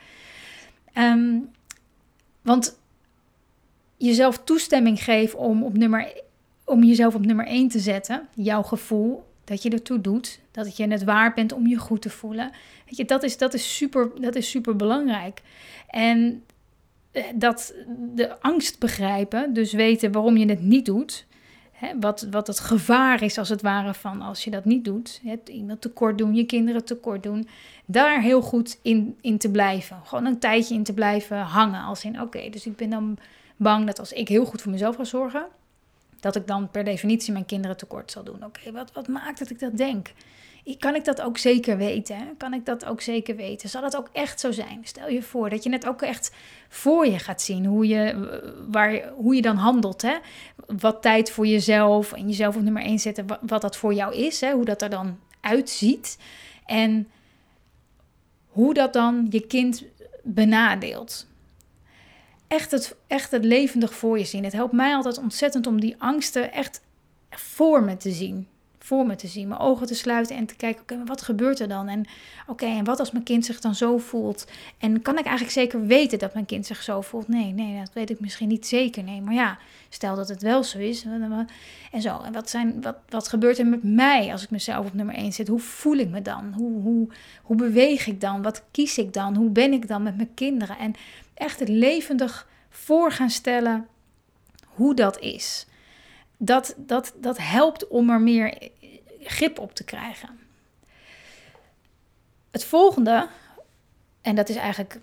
Um, 0.94 1.50
want 2.42 2.80
jezelf 3.98 4.38
toestemming 4.44 5.04
geven 5.04 5.40
om, 5.40 5.64
op 5.64 5.78
nummer, 5.78 6.22
om 6.64 6.84
jezelf 6.84 7.16
op 7.16 7.26
nummer 7.26 7.46
1 7.46 7.68
te 7.68 7.80
zetten, 7.80 8.28
jouw 8.34 8.64
gevoel, 8.64 9.26
dat 9.44 9.64
je 9.64 9.70
ertoe 9.70 10.02
doet, 10.02 10.40
dat 10.52 10.78
je 10.78 10.88
het 10.88 11.04
waard 11.04 11.36
bent 11.36 11.52
om 11.52 11.68
je 11.68 11.78
goed 11.78 12.02
te 12.02 12.10
voelen. 12.10 12.52
Weet 12.86 12.98
je, 12.98 13.06
dat 13.06 13.24
is, 13.24 13.38
dat 13.38 13.54
is, 13.54 13.76
super, 13.78 14.22
dat 14.22 14.36
is 14.36 14.50
super 14.50 14.76
belangrijk. 14.76 15.42
En 15.88 16.44
eh, 17.12 17.24
dat 17.36 17.74
de 18.16 18.42
angst 18.42 18.80
begrijpen, 18.80 19.54
dus 19.54 19.74
weten 19.74 20.12
waarom 20.12 20.38
je 20.38 20.50
het 20.50 20.62
niet 20.62 20.86
doet, 20.86 21.26
hè, 21.78 22.00
wat, 22.00 22.28
wat 22.32 22.48
het 22.48 22.60
gevaar 22.60 23.24
is 23.24 23.38
als 23.38 23.50
het 23.50 23.62
ware 23.62 23.94
van 23.94 24.22
als 24.22 24.44
je 24.44 24.50
dat 24.50 24.66
niet 24.66 24.86
doet, 24.86 25.22
hè, 25.24 25.36
iemand 25.46 25.82
tekort 25.82 26.18
doen, 26.18 26.36
je 26.36 26.46
kinderen 26.46 26.86
tekort 26.86 27.24
doen, 27.24 27.48
daar 27.86 28.22
heel 28.22 28.42
goed 28.42 28.80
in, 28.82 29.18
in 29.22 29.38
te 29.38 29.52
blijven. 29.52 30.02
Gewoon 30.04 30.26
een 30.26 30.40
tijdje 30.40 30.76
in 30.76 30.84
te 30.84 30.94
blijven 30.94 31.38
hangen. 31.38 31.84
Als 31.84 32.04
in, 32.04 32.22
oké, 32.22 32.50
dus 32.50 32.66
ik 32.66 32.76
ben 32.76 32.90
dan 32.90 33.18
bang 33.56 33.86
dat 33.86 34.00
als 34.00 34.12
ik 34.12 34.28
heel 34.28 34.46
goed 34.46 34.62
voor 34.62 34.72
mezelf 34.72 34.96
ga 34.96 35.04
zorgen, 35.04 35.46
dat 36.20 36.36
ik 36.36 36.48
dan 36.48 36.72
per 36.72 36.84
definitie 36.84 37.34
mijn 37.34 37.46
kinderen 37.46 37.78
tekort 37.78 38.12
zal 38.12 38.24
doen. 38.24 38.46
Oké, 38.46 38.72
wat, 38.72 38.92
wat 38.94 39.08
maakt 39.08 39.40
dat 39.40 39.50
ik 39.50 39.60
dat 39.60 39.78
denk? 39.78 40.12
Kan 40.76 40.96
ik 40.96 41.06
dat 41.06 41.22
ook 41.22 41.38
zeker 41.38 41.78
weten? 41.78 42.38
Kan 42.38 42.54
ik 42.54 42.66
dat 42.66 42.86
ook 42.86 43.02
zeker 43.02 43.36
weten? 43.36 43.70
Zal 43.70 43.82
dat 43.82 43.98
ook 43.98 44.10
echt 44.12 44.40
zo 44.40 44.52
zijn? 44.52 44.80
Stel 44.84 45.10
je 45.10 45.22
voor 45.22 45.50
dat 45.50 45.64
je 45.64 45.70
net 45.70 45.88
ook 45.88 46.02
echt 46.02 46.32
voor 46.70 47.08
je 47.08 47.20
gaat 47.20 47.42
zien 47.42 47.66
hoe 47.66 47.88
je, 47.88 48.30
waar, 48.70 49.10
hoe 49.16 49.36
je 49.36 49.42
dan 49.42 49.56
handelt. 49.56 50.02
Hè? 50.02 50.16
Wat 50.66 51.02
tijd 51.02 51.32
voor 51.32 51.48
jezelf 51.48 52.14
en 52.14 52.28
jezelf 52.28 52.56
op 52.56 52.62
nummer 52.62 52.84
1 52.84 53.00
zetten, 53.00 53.26
wat 53.42 53.62
dat 53.62 53.78
voor 53.78 53.94
jou 53.94 54.16
is, 54.16 54.42
hè? 54.42 54.52
hoe 54.52 54.66
dat 54.66 54.82
er 54.82 54.90
dan 54.90 55.20
uitziet. 55.42 56.18
En 56.66 57.08
hoe 58.48 58.74
dat 58.74 58.94
dan 58.94 59.28
je 59.30 59.48
kind 59.48 59.84
benadeelt. 60.24 61.28
Echt 62.48 62.72
het, 62.72 62.96
echt 63.08 63.32
het 63.32 63.46
levendig 63.46 63.94
voor 63.94 64.18
je 64.18 64.26
zien. 64.26 64.44
Het 64.44 64.54
helpt 64.54 64.74
mij 64.74 64.96
altijd 64.96 65.18
ontzettend 65.18 65.68
om 65.68 65.80
die 65.80 65.96
angsten 65.98 66.52
echt 66.52 66.82
voor 67.30 67.84
me 67.84 67.98
te 67.98 68.12
zien 68.12 68.48
voor 68.88 69.06
me 69.06 69.16
te 69.16 69.28
zien, 69.28 69.48
mijn 69.48 69.60
ogen 69.60 69.88
te 69.88 69.96
sluiten 69.96 70.36
en 70.36 70.46
te 70.46 70.56
kijken, 70.56 70.82
oké, 70.82 71.04
wat 71.06 71.22
gebeurt 71.22 71.60
er 71.60 71.68
dan? 71.68 71.88
En 71.88 72.06
oké, 72.48 72.66
en 72.66 72.84
wat 72.84 73.00
als 73.00 73.12
mijn 73.12 73.24
kind 73.24 73.46
zich 73.46 73.60
dan 73.60 73.76
zo 73.76 73.98
voelt? 73.98 74.48
En 74.78 75.02
kan 75.02 75.18
ik 75.18 75.26
eigenlijk 75.26 75.54
zeker 75.54 75.86
weten 75.86 76.20
dat 76.20 76.34
mijn 76.34 76.46
kind 76.46 76.66
zich 76.66 76.84
zo 76.84 77.02
voelt? 77.02 77.28
Nee, 77.28 77.52
nee, 77.52 77.80
dat 77.80 77.94
weet 77.94 78.10
ik 78.10 78.20
misschien 78.20 78.48
niet 78.48 78.68
zeker. 78.68 79.04
Nee, 79.04 79.22
maar 79.22 79.34
ja, 79.34 79.58
stel 79.90 80.16
dat 80.16 80.30
het 80.30 80.42
wel 80.42 80.64
zo 80.64 80.78
is. 80.78 81.06
En 81.92 82.02
zo, 82.02 82.22
en 82.22 82.34
wat, 82.34 82.50
zijn, 82.50 82.82
wat, 82.82 82.96
wat 83.10 83.28
gebeurt 83.28 83.60
er 83.60 83.68
met 83.68 83.84
mij 83.84 84.32
als 84.32 84.44
ik 84.44 84.50
mezelf 84.50 84.86
op 84.86 84.94
nummer 84.94 85.16
1 85.16 85.34
zet? 85.34 85.48
Hoe 85.48 85.60
voel 85.60 85.98
ik 85.98 86.10
me 86.10 86.22
dan? 86.22 86.54
Hoe, 86.56 86.82
hoe, 86.82 87.08
hoe 87.42 87.56
beweeg 87.56 88.08
ik 88.08 88.22
dan? 88.22 88.42
Wat 88.42 88.64
kies 88.72 88.98
ik 88.98 89.14
dan? 89.14 89.36
Hoe 89.36 89.50
ben 89.50 89.74
ik 89.74 89.88
dan 89.88 90.04
met 90.04 90.16
mijn 90.16 90.34
kinderen? 90.34 90.78
En 90.78 90.94
echt 91.34 91.60
het 91.60 91.70
levendig 91.70 92.48
voor 92.70 93.12
gaan 93.12 93.30
stellen 93.30 93.88
hoe 94.66 94.96
dat 94.96 95.20
is. 95.20 95.66
Dat, 96.38 96.76
dat, 96.78 97.14
dat 97.22 97.38
helpt 97.38 97.88
om 97.88 98.10
er 98.10 98.22
meer 98.22 98.70
grip 99.30 99.60
op 99.60 99.76
te 99.76 99.84
krijgen. 99.84 100.40
Het 102.52 102.66
volgende, 102.66 103.28
en 104.22 104.36
dat 104.36 104.50
is 104.50 104.56
eigenlijk, 104.56 105.00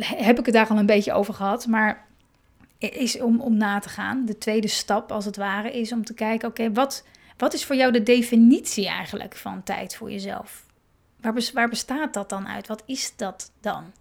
heb 0.00 0.38
ik 0.38 0.44
het 0.44 0.54
daar 0.54 0.68
al 0.68 0.78
een 0.78 0.86
beetje 0.86 1.12
over 1.12 1.34
gehad, 1.34 1.66
maar 1.66 2.06
is 2.78 3.20
om, 3.20 3.40
om 3.40 3.56
na 3.56 3.78
te 3.78 3.88
gaan. 3.88 4.24
De 4.24 4.38
tweede 4.38 4.68
stap, 4.68 5.12
als 5.12 5.24
het 5.24 5.36
ware, 5.36 5.72
is 5.72 5.92
om 5.92 6.04
te 6.04 6.14
kijken: 6.14 6.48
oké, 6.48 6.72
wat, 6.72 7.04
wat 7.36 7.54
is 7.54 7.64
voor 7.64 7.76
jou 7.76 7.92
de 7.92 8.02
definitie 8.02 8.88
eigenlijk 8.88 9.36
van 9.36 9.62
tijd 9.62 9.96
voor 9.96 10.10
jezelf? 10.10 10.64
Waar, 11.20 11.34
waar 11.52 11.68
bestaat 11.68 12.14
dat 12.14 12.28
dan 12.28 12.48
uit? 12.48 12.66
Wat 12.66 12.82
is 12.86 13.16
dat 13.16 13.52
dan? 13.60 13.92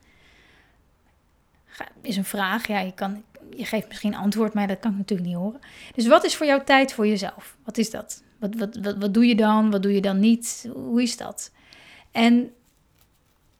Is 2.02 2.18
een 2.18 2.26
vraag. 2.26 2.68
Ja, 2.68 2.80
je 2.80 2.94
kan 2.94 3.24
je 3.50 3.66
geeft 3.66 3.88
misschien 3.88 4.16
antwoord, 4.16 4.54
maar 4.54 4.68
dat 4.68 4.80
kan 4.80 4.92
ik 4.92 4.98
natuurlijk 4.98 5.30
niet 5.30 5.38
horen. 5.38 5.60
Dus 5.96 6.08
wat 6.08 6.24
is 6.24 6.36
voor 6.36 6.46
jou 6.46 6.64
tijd 6.64 6.94
voor 6.94 7.08
jezelf? 7.08 7.58
Wat 7.64 7.78
is 7.78 7.90
dat? 7.90 8.24
Wat, 8.40 8.56
wat, 8.56 8.78
wat, 8.82 8.98
wat 8.98 9.14
doe 9.14 9.26
je 9.26 9.36
dan? 9.36 9.72
Wat 9.72 9.84
doe 9.84 9.94
je 9.94 10.02
dan 10.02 10.20
niet? 10.20 10.70
Hoe 10.74 11.02
is 11.02 11.18
dat? 11.18 11.52
En 12.12 12.52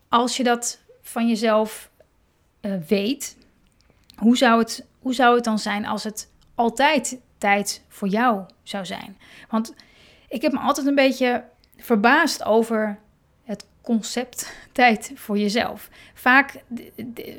als 0.10 0.38
je 0.38 0.44
dat 0.44 0.80
van 1.02 1.28
jezelf 1.28 1.90
uh, 2.62 2.74
weet, 2.88 3.38
hoe 4.16 4.38
zou, 4.38 4.60
het, 4.60 4.86
hoe 5.00 5.14
zou 5.14 5.36
het 5.36 5.44
dan 5.44 5.60
zijn 5.60 5.86
als 5.86 6.04
het 6.04 6.30
altijd 6.56 7.18
tijd 7.38 7.84
voor 7.88 8.08
jou 8.08 8.42
zou 8.64 8.86
zijn? 8.86 9.18
Want 9.50 9.74
ik 10.28 10.42
heb 10.42 10.52
me 10.52 10.60
altijd 10.60 10.88
een 10.88 10.96
beetje 10.96 11.44
verbaasd 11.78 12.44
over 12.44 13.00
concept 13.84 14.54
tijd 14.72 15.12
voor 15.16 15.38
jezelf. 15.38 15.90
Vaak, 16.14 16.64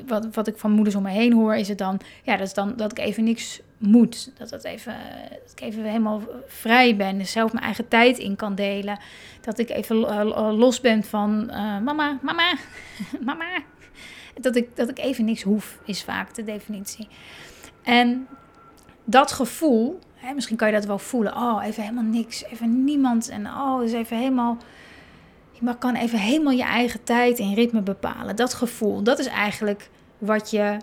wat, 0.07 0.27
wat 0.35 0.47
ik 0.47 0.57
van 0.57 0.71
moeders 0.71 0.95
om 0.95 1.03
me 1.03 1.09
heen 1.09 1.33
hoor, 1.33 1.55
is 1.55 1.67
het 1.67 1.77
dan, 1.77 1.99
ja, 2.23 2.37
dat 2.37 2.47
is 2.47 2.53
dan 2.53 2.75
dat 2.75 2.91
ik 2.91 2.99
even 2.99 3.23
niks 3.23 3.61
moet. 3.77 4.31
Dat, 4.37 4.49
dat, 4.49 4.63
even, 4.63 4.95
dat 5.43 5.51
ik 5.51 5.61
even 5.61 5.83
helemaal 5.83 6.21
vrij 6.47 6.95
ben, 6.95 7.17
dus 7.17 7.31
zelf 7.31 7.53
mijn 7.53 7.65
eigen 7.65 7.87
tijd 7.87 8.17
in 8.17 8.35
kan 8.35 8.55
delen. 8.55 8.99
Dat 9.41 9.59
ik 9.59 9.69
even 9.69 9.95
los 10.55 10.81
ben 10.81 11.03
van 11.03 11.47
uh, 11.49 11.79
mama, 11.79 12.19
mama, 12.21 12.53
mama. 13.25 13.63
Dat 14.41 14.55
ik, 14.55 14.75
dat 14.75 14.89
ik 14.89 14.99
even 14.99 15.25
niks 15.25 15.41
hoef, 15.41 15.79
is 15.85 16.03
vaak 16.03 16.35
de 16.35 16.43
definitie. 16.43 17.07
En 17.83 18.27
dat 19.03 19.31
gevoel, 19.31 19.99
hè, 20.15 20.33
misschien 20.33 20.57
kan 20.57 20.67
je 20.67 20.73
dat 20.73 20.85
wel 20.85 20.99
voelen. 20.99 21.35
Oh, 21.35 21.65
even 21.65 21.83
helemaal 21.83 22.03
niks, 22.03 22.43
even 22.43 22.83
niemand. 22.83 23.29
En 23.29 23.47
oh, 23.47 23.83
is 23.83 23.93
even 23.93 24.17
helemaal 24.17 24.57
je 25.59 25.77
kan 25.77 25.95
even 25.95 26.19
helemaal 26.19 26.53
je 26.53 26.63
eigen 26.63 27.03
tijd 27.03 27.39
en 27.39 27.53
ritme 27.53 27.81
bepalen. 27.81 28.35
Dat 28.35 28.53
gevoel, 28.53 29.03
dat 29.03 29.19
is 29.19 29.27
eigenlijk 29.27 29.89
wat 30.17 30.49
je 30.49 30.77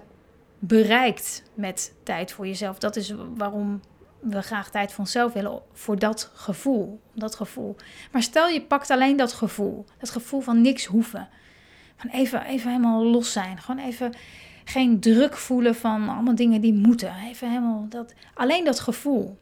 bereikt 0.59 1.43
met 1.55 1.95
tijd 2.03 2.33
voor 2.33 2.47
jezelf. 2.47 2.79
Dat 2.79 2.97
is 2.97 3.15
waarom 3.37 3.81
we 4.21 4.43
graag 4.43 4.71
tijd 4.71 4.91
voor 4.91 5.01
onszelf 5.01 5.33
willen, 5.33 5.63
voor 5.73 5.99
dat 5.99 6.31
gevoel. 6.35 7.01
Dat 7.15 7.35
gevoel. 7.35 7.77
Maar 8.13 8.23
stel 8.23 8.49
je 8.49 8.63
pakt 8.63 8.91
alleen 8.91 9.17
dat 9.17 9.33
gevoel, 9.33 9.85
dat 9.99 10.11
gevoel 10.11 10.41
van 10.41 10.61
niks 10.61 10.85
hoeven. 10.85 11.29
Van 11.97 12.11
even, 12.11 12.45
even 12.45 12.71
helemaal 12.71 13.05
los 13.05 13.33
zijn. 13.33 13.59
Gewoon 13.59 13.85
even 13.85 14.15
geen 14.65 15.01
druk 15.01 15.37
voelen 15.37 15.75
van 15.75 16.09
allemaal 16.09 16.35
dingen 16.35 16.61
die 16.61 16.75
moeten. 16.75 17.15
Even 17.15 17.49
helemaal 17.49 17.87
dat, 17.89 18.15
alleen 18.35 18.65
dat 18.65 18.81
gevoel. 18.81 19.39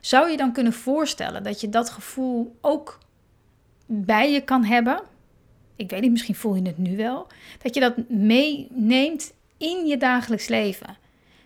Zou 0.00 0.30
je 0.30 0.36
dan 0.36 0.52
kunnen 0.52 0.72
voorstellen 0.72 1.42
dat 1.42 1.60
je 1.60 1.68
dat 1.68 1.90
gevoel 1.90 2.56
ook 2.60 2.98
bij 3.86 4.32
je 4.32 4.40
kan 4.40 4.64
hebben. 4.64 5.00
Ik 5.76 5.90
weet 5.90 6.00
niet, 6.00 6.10
misschien 6.10 6.34
voel 6.34 6.54
je 6.54 6.62
het 6.62 6.78
nu 6.78 6.96
wel. 6.96 7.26
Dat 7.62 7.74
je 7.74 7.80
dat 7.80 7.94
meeneemt 8.08 9.32
in 9.56 9.86
je 9.86 9.96
dagelijks 9.96 10.48
leven. 10.48 10.96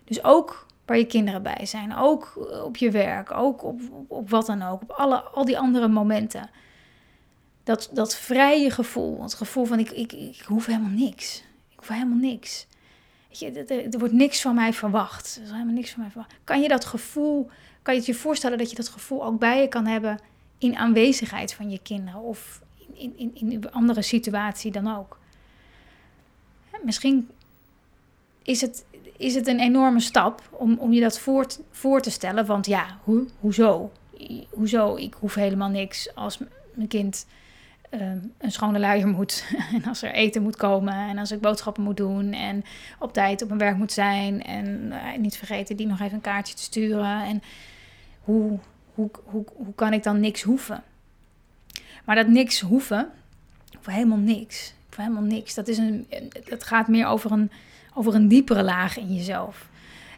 Dus 0.05 0.25
ook 0.25 0.67
waar 0.87 0.99
je 0.99 1.07
kinderen 1.07 1.43
bij 1.43 1.67
zijn. 1.67 1.97
Ook 1.97 2.49
op 2.65 2.77
je 2.77 2.91
werk. 2.91 3.31
Ook 3.31 3.63
op, 3.63 3.81
op, 4.09 4.31
wat 4.31 4.47
dan 4.47 4.63
ook. 4.63 4.83
Op 4.83 4.91
alle, 4.91 5.21
al 5.21 5.45
die 5.45 5.59
andere 5.59 5.89
momenten. 5.89 6.51
Dat, 7.65 7.91
dat 7.93 8.17
vrije 8.17 8.71
gevoel. 8.71 9.23
Het 9.23 9.35
gevoel 9.35 9.65
van 9.65 9.79
ik, 9.79 9.91
ik, 9.91 10.13
ik 10.13 10.41
hoef 10.47 10.67
helemaal 10.67 10.91
niks. 10.91 11.45
Ik 11.69 11.79
hoef 11.79 11.89
helemaal 11.89 12.19
niks. 12.19 12.67
Weet 13.29 13.39
je, 13.39 13.65
er, 13.65 13.93
er, 13.93 13.99
wordt 13.99 14.15
niks 14.15 14.41
van 14.41 14.55
mij 14.55 14.73
verwacht. 14.73 15.37
Er 15.37 15.43
is 15.43 15.51
helemaal 15.51 15.75
niks 15.75 15.91
van 15.91 16.01
mij 16.01 16.11
verwacht. 16.11 16.35
Kan 16.45 16.61
je 16.61 16.69
dat 16.69 16.85
gevoel, 16.85 17.51
kan 17.83 17.95
je 17.95 18.03
je 18.05 18.15
voorstellen 18.15 18.59
dat 18.59 18.71
je 18.71 18.77
dat 18.77 18.89
gevoel 18.89 19.25
ook 19.25 19.39
bij 19.39 19.61
je 19.61 19.69
kan 19.69 19.87
hebben 19.87 20.19
in 20.61 20.77
aanwezigheid 20.77 21.55
van 21.55 21.71
je 21.71 21.81
kinderen 21.83 22.21
of 22.21 22.61
in, 22.95 23.13
in, 23.17 23.31
in 23.35 23.53
een 23.53 23.73
andere 23.73 24.03
situatie 24.03 24.73
dan 24.73 24.97
ook. 24.97 25.19
Misschien 26.83 27.29
is 28.43 28.61
het, 28.61 28.85
is 29.17 29.35
het 29.35 29.47
een 29.47 29.61
enorme 29.61 30.01
stap 30.01 30.43
om, 30.51 30.77
om 30.79 30.93
je 30.93 31.01
dat 31.01 31.21
voor, 31.71 32.01
te 32.01 32.11
stellen. 32.11 32.47
Want 32.47 32.67
ja, 32.67 32.99
hoe, 33.05 33.27
hoezo? 33.41 33.93
Hoezo? 34.51 34.97
Ik 34.97 35.15
hoef 35.15 35.35
helemaal 35.35 35.69
niks 35.69 36.15
als 36.15 36.39
mijn 36.75 36.89
kind 36.89 37.27
ehm, 37.91 38.19
een 38.39 38.53
schone 38.53 38.79
luier 38.79 39.09
moet. 39.09 39.45
en 39.75 39.85
als 39.85 40.03
er 40.03 40.13
eten 40.13 40.43
moet 40.43 40.57
komen. 40.57 40.95
En 40.95 41.19
als 41.19 41.31
ik 41.31 41.41
boodschappen 41.41 41.83
moet 41.83 41.97
doen. 41.97 42.33
En 42.33 42.65
op 42.99 43.13
tijd 43.13 43.43
op 43.43 43.49
mijn 43.49 43.61
werk 43.61 43.77
moet 43.77 43.93
zijn. 43.93 44.43
En 44.43 44.93
eh, 44.93 45.19
niet 45.19 45.37
vergeten 45.37 45.77
die 45.77 45.87
nog 45.87 46.01
even 46.01 46.15
een 46.15 46.21
kaartje 46.21 46.55
te 46.55 46.63
sturen. 46.63 47.23
En 47.25 47.43
hoe, 48.21 48.59
hoe, 49.01 49.11
hoe, 49.25 49.45
hoe 49.55 49.75
kan 49.75 49.93
ik 49.93 50.03
dan 50.03 50.21
niks 50.21 50.43
hoeven? 50.43 50.83
Maar 52.05 52.17
dat 52.17 52.29
niks 52.29 52.61
hoeven, 52.61 53.09
of 53.79 53.87
helemaal 53.87 54.19
niks. 54.19 54.75
Of 54.91 54.97
helemaal 54.97 55.23
niks. 55.23 55.55
Dat, 55.55 55.69
is 55.69 55.79
een, 55.79 56.07
dat 56.49 56.65
gaat 56.65 56.89
meer 56.89 57.07
over 57.07 57.33
een, 57.33 57.51
over 57.95 58.15
een 58.15 58.29
diepere 58.29 58.63
laag 58.63 58.99
in 58.99 59.15
jezelf. 59.15 59.69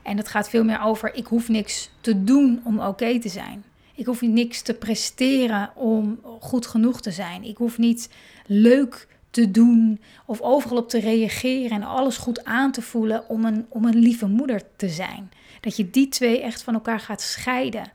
En 0.02 0.16
het 0.16 0.28
gaat 0.28 0.48
veel 0.48 0.64
meer 0.64 0.80
over: 0.80 1.14
ik 1.14 1.26
hoef 1.26 1.48
niks 1.48 1.90
te 2.00 2.24
doen 2.24 2.60
om 2.64 2.80
oké 2.80 3.18
te 3.18 3.28
zijn. 3.28 3.64
Ik 3.94 4.06
hoef 4.06 4.20
niks 4.20 4.62
te 4.62 4.74
presteren 4.74 5.70
om 5.74 6.20
goed 6.40 6.66
genoeg 6.66 7.00
te 7.00 7.10
zijn. 7.10 7.44
Ik 7.44 7.56
hoef 7.56 7.78
niet 7.78 8.08
leuk 8.46 9.08
te 9.30 9.50
doen 9.50 10.00
of 10.26 10.40
overal 10.40 10.76
op 10.76 10.88
te 10.88 11.00
reageren 11.00 11.70
en 11.70 11.82
alles 11.82 12.16
goed 12.16 12.44
aan 12.44 12.72
te 12.72 12.82
voelen 12.82 13.28
om 13.28 13.44
een, 13.44 13.66
om 13.68 13.84
een 13.84 13.98
lieve 13.98 14.26
moeder 14.26 14.62
te 14.76 14.88
zijn. 14.88 15.30
Dat 15.60 15.76
je 15.76 15.90
die 15.90 16.08
twee 16.08 16.42
echt 16.42 16.62
van 16.62 16.74
elkaar 16.74 17.00
gaat 17.00 17.20
scheiden. 17.20 17.92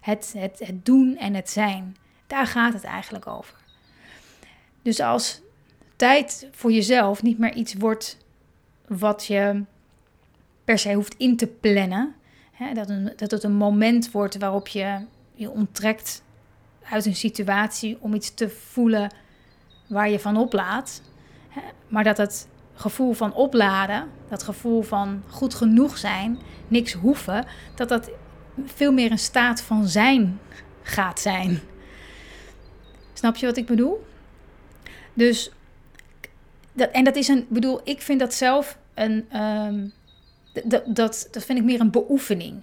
Het, 0.00 0.34
het, 0.38 0.58
het 0.58 0.84
doen 0.84 1.16
en 1.16 1.34
het 1.34 1.50
zijn. 1.50 1.96
Daar 2.26 2.46
gaat 2.46 2.72
het 2.72 2.84
eigenlijk 2.84 3.26
over. 3.26 3.54
Dus 4.82 5.00
als 5.00 5.40
tijd 5.96 6.48
voor 6.50 6.72
jezelf 6.72 7.22
niet 7.22 7.38
meer 7.38 7.54
iets 7.54 7.74
wordt 7.74 8.18
wat 8.86 9.26
je 9.26 9.64
per 10.64 10.78
se 10.78 10.92
hoeft 10.92 11.14
in 11.18 11.36
te 11.36 11.46
plannen. 11.46 12.14
Hè, 12.52 12.74
dat, 12.74 12.88
een, 12.88 13.12
dat 13.16 13.30
het 13.30 13.42
een 13.42 13.56
moment 13.56 14.10
wordt 14.10 14.38
waarop 14.38 14.68
je 14.68 15.06
je 15.34 15.50
onttrekt 15.50 16.22
uit 16.90 17.06
een 17.06 17.16
situatie 17.16 17.96
om 18.00 18.14
iets 18.14 18.34
te 18.34 18.48
voelen 18.48 19.14
waar 19.86 20.10
je 20.10 20.20
van 20.20 20.36
oplaat. 20.36 21.02
Hè, 21.48 21.60
maar 21.88 22.04
dat 22.04 22.16
het 22.16 22.48
gevoel 22.74 23.12
van 23.12 23.34
opladen, 23.34 24.08
dat 24.28 24.42
gevoel 24.42 24.82
van 24.82 25.22
goed 25.28 25.54
genoeg 25.54 25.98
zijn, 25.98 26.38
niks 26.68 26.92
hoeven, 26.92 27.44
dat 27.74 27.88
dat 27.88 28.10
veel 28.66 28.92
meer 28.92 29.10
een 29.10 29.18
staat 29.18 29.62
van 29.62 29.88
zijn 29.88 30.40
gaat 30.82 31.20
zijn. 31.20 31.60
Snap 33.12 33.36
je 33.36 33.46
wat 33.46 33.56
ik 33.56 33.66
bedoel? 33.66 34.06
Dus, 35.14 35.50
dat, 36.72 36.90
en 36.90 37.04
dat 37.04 37.16
is 37.16 37.28
een, 37.28 37.46
bedoel, 37.48 37.80
ik 37.84 38.02
vind 38.02 38.20
dat 38.20 38.34
zelf 38.34 38.78
een, 38.94 39.40
um, 39.42 39.92
dat, 40.64 40.82
dat, 40.86 41.28
vind 41.30 41.58
ik 41.58 41.64
meer 41.64 41.80
een 41.80 41.90
beoefening. 41.90 42.60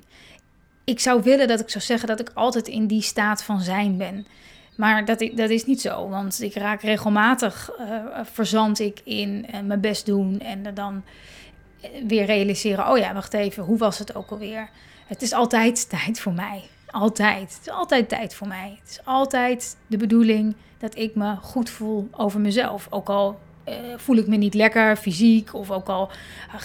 Ik 0.84 1.00
zou 1.00 1.24
willen 1.24 1.48
dat 1.48 1.60
ik 1.60 1.70
zou 1.70 1.84
zeggen 1.84 2.08
dat 2.08 2.20
ik 2.20 2.32
altijd 2.34 2.68
in 2.68 2.88
die 2.88 3.02
staat 3.02 3.44
van 3.44 3.62
zijn 3.62 3.98
ben. 3.98 4.28
Maar 4.78 5.06
dat, 5.06 5.30
dat 5.34 5.50
is 5.50 5.66
niet 5.66 5.82
zo, 5.82 6.10
want 6.10 6.42
ik 6.42 6.54
raak 6.54 6.82
regelmatig, 6.82 7.72
uh, 7.80 8.20
verzand 8.24 8.80
ik 8.80 9.02
in 9.04 9.46
uh, 9.54 9.62
mijn 9.62 9.82
best 9.82 10.06
doen 10.06 10.40
en 10.40 10.74
dan 10.74 11.04
weer 12.08 12.26
realiseren, 12.26 12.90
oh 12.90 12.98
ja, 12.98 13.14
wacht 13.14 13.34
even, 13.34 13.64
hoe 13.64 13.78
was 13.78 14.00
het 14.00 14.16
ook 14.16 14.32
alweer? 14.32 14.70
Het 15.06 15.22
is 15.22 15.34
altijd 15.34 15.90
tijd 15.90 16.20
voor 16.20 16.34
mij. 16.34 16.64
Altijd. 16.88 17.54
Het 17.54 17.60
is 17.62 17.74
altijd 17.74 18.10
tijd 18.10 18.36
voor 18.36 18.48
mij. 18.48 18.78
Het 18.82 18.90
is 18.90 19.00
altijd 19.06 19.78
de 19.88 19.98
bedoeling 19.98 20.56
dat 20.78 20.96
ik 20.98 21.16
me 21.16 21.36
goed 21.36 21.70
voel 21.70 22.08
over 22.12 22.40
mezelf. 22.40 22.88
Ook 22.90 23.10
al 23.10 23.40
uh, 23.70 23.76
voel 23.96 24.16
ik 24.16 24.28
me 24.28 24.36
niet 24.36 24.54
lekker 24.54 24.96
fysiek 24.96 25.54
of 25.54 25.72
ook 25.72 25.88
al 25.88 26.10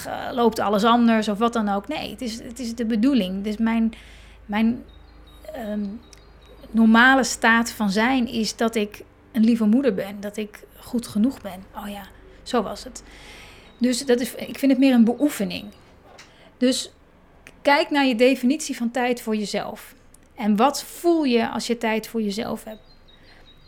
uh, 0.07 0.33
loopt 0.33 0.59
alles 0.59 0.85
anders 0.85 1.29
of 1.29 1.39
wat 1.39 1.53
dan 1.53 1.69
ook. 1.69 1.89
Nee, 1.89 2.11
het 2.11 2.21
is, 2.21 2.43
het 2.43 2.59
is 2.59 2.75
de 2.75 2.85
bedoeling. 2.85 3.45
Dus 3.45 3.57
mijn, 3.57 3.93
mijn 4.47 4.85
um, 5.69 6.01
normale 6.71 7.25
staat 7.25 7.71
van 7.71 7.91
zijn 7.91 8.29
is 8.29 8.57
dat 8.57 8.75
ik 8.75 9.03
een 9.33 9.45
lieve 9.45 9.65
moeder 9.65 9.95
ben. 9.95 10.21
Dat 10.21 10.37
ik 10.37 10.65
goed 10.77 11.07
genoeg 11.07 11.41
ben. 11.41 11.65
Oh 11.77 11.89
ja, 11.89 12.03
zo 12.43 12.63
was 12.63 12.85
het. 12.85 13.03
Dus 13.81 14.07
dat 14.07 14.21
is, 14.21 14.35
ik 14.35 14.59
vind 14.59 14.73
het 14.73 14.81
meer 14.81 14.95
een 14.95 15.05
beoefening. 15.05 15.65
Dus 16.57 16.91
kijk 17.63 17.91
naar 17.91 18.07
je 18.07 18.15
definitie 18.15 18.77
van 18.77 18.91
tijd 18.91 19.21
voor 19.21 19.37
jezelf. 19.37 19.95
En 20.35 20.57
wat 20.57 20.85
voel 20.85 21.25
je 21.25 21.49
als 21.49 21.67
je 21.67 21.79
tijd 21.79 22.09
voor 22.09 22.23
jezelf 22.23 22.65
hebt? 22.65 22.83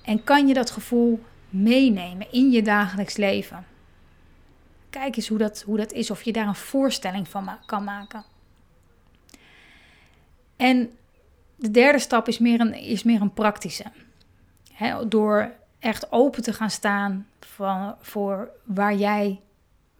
En 0.04 0.24
kan 0.24 0.48
je 0.48 0.54
dat 0.54 0.70
gevoel 0.70 1.20
meenemen 1.48 2.32
in 2.32 2.50
je 2.50 2.62
dagelijks 2.62 3.16
leven? 3.16 3.66
Kijk 4.90 5.16
eens 5.16 5.28
hoe 5.28 5.38
dat, 5.38 5.62
hoe 5.66 5.76
dat 5.76 5.92
is, 5.92 6.10
of 6.10 6.22
je 6.22 6.32
daar 6.32 6.46
een 6.46 6.54
voorstelling 6.54 7.28
van 7.28 7.50
kan 7.66 7.84
maken. 7.84 8.24
En 10.56 10.92
de 11.56 11.70
derde 11.70 11.98
stap 11.98 12.28
is 12.28 12.38
meer 12.38 12.60
een, 12.60 12.74
is 12.74 13.02
meer 13.02 13.20
een 13.20 13.32
praktische. 13.32 13.84
door 15.08 15.52
echt 15.78 16.12
open 16.12 16.42
te 16.42 16.52
gaan 16.52 16.70
staan 16.70 17.26
van, 17.40 17.94
voor 18.00 18.50
waar 18.64 18.94
jij 18.94 19.40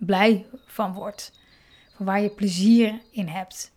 blij 0.06 0.46
van 0.66 0.92
wordt. 0.92 1.40
Van 1.96 2.06
waar 2.06 2.20
je 2.20 2.30
plezier 2.30 3.00
in 3.10 3.26
hebt. 3.26 3.72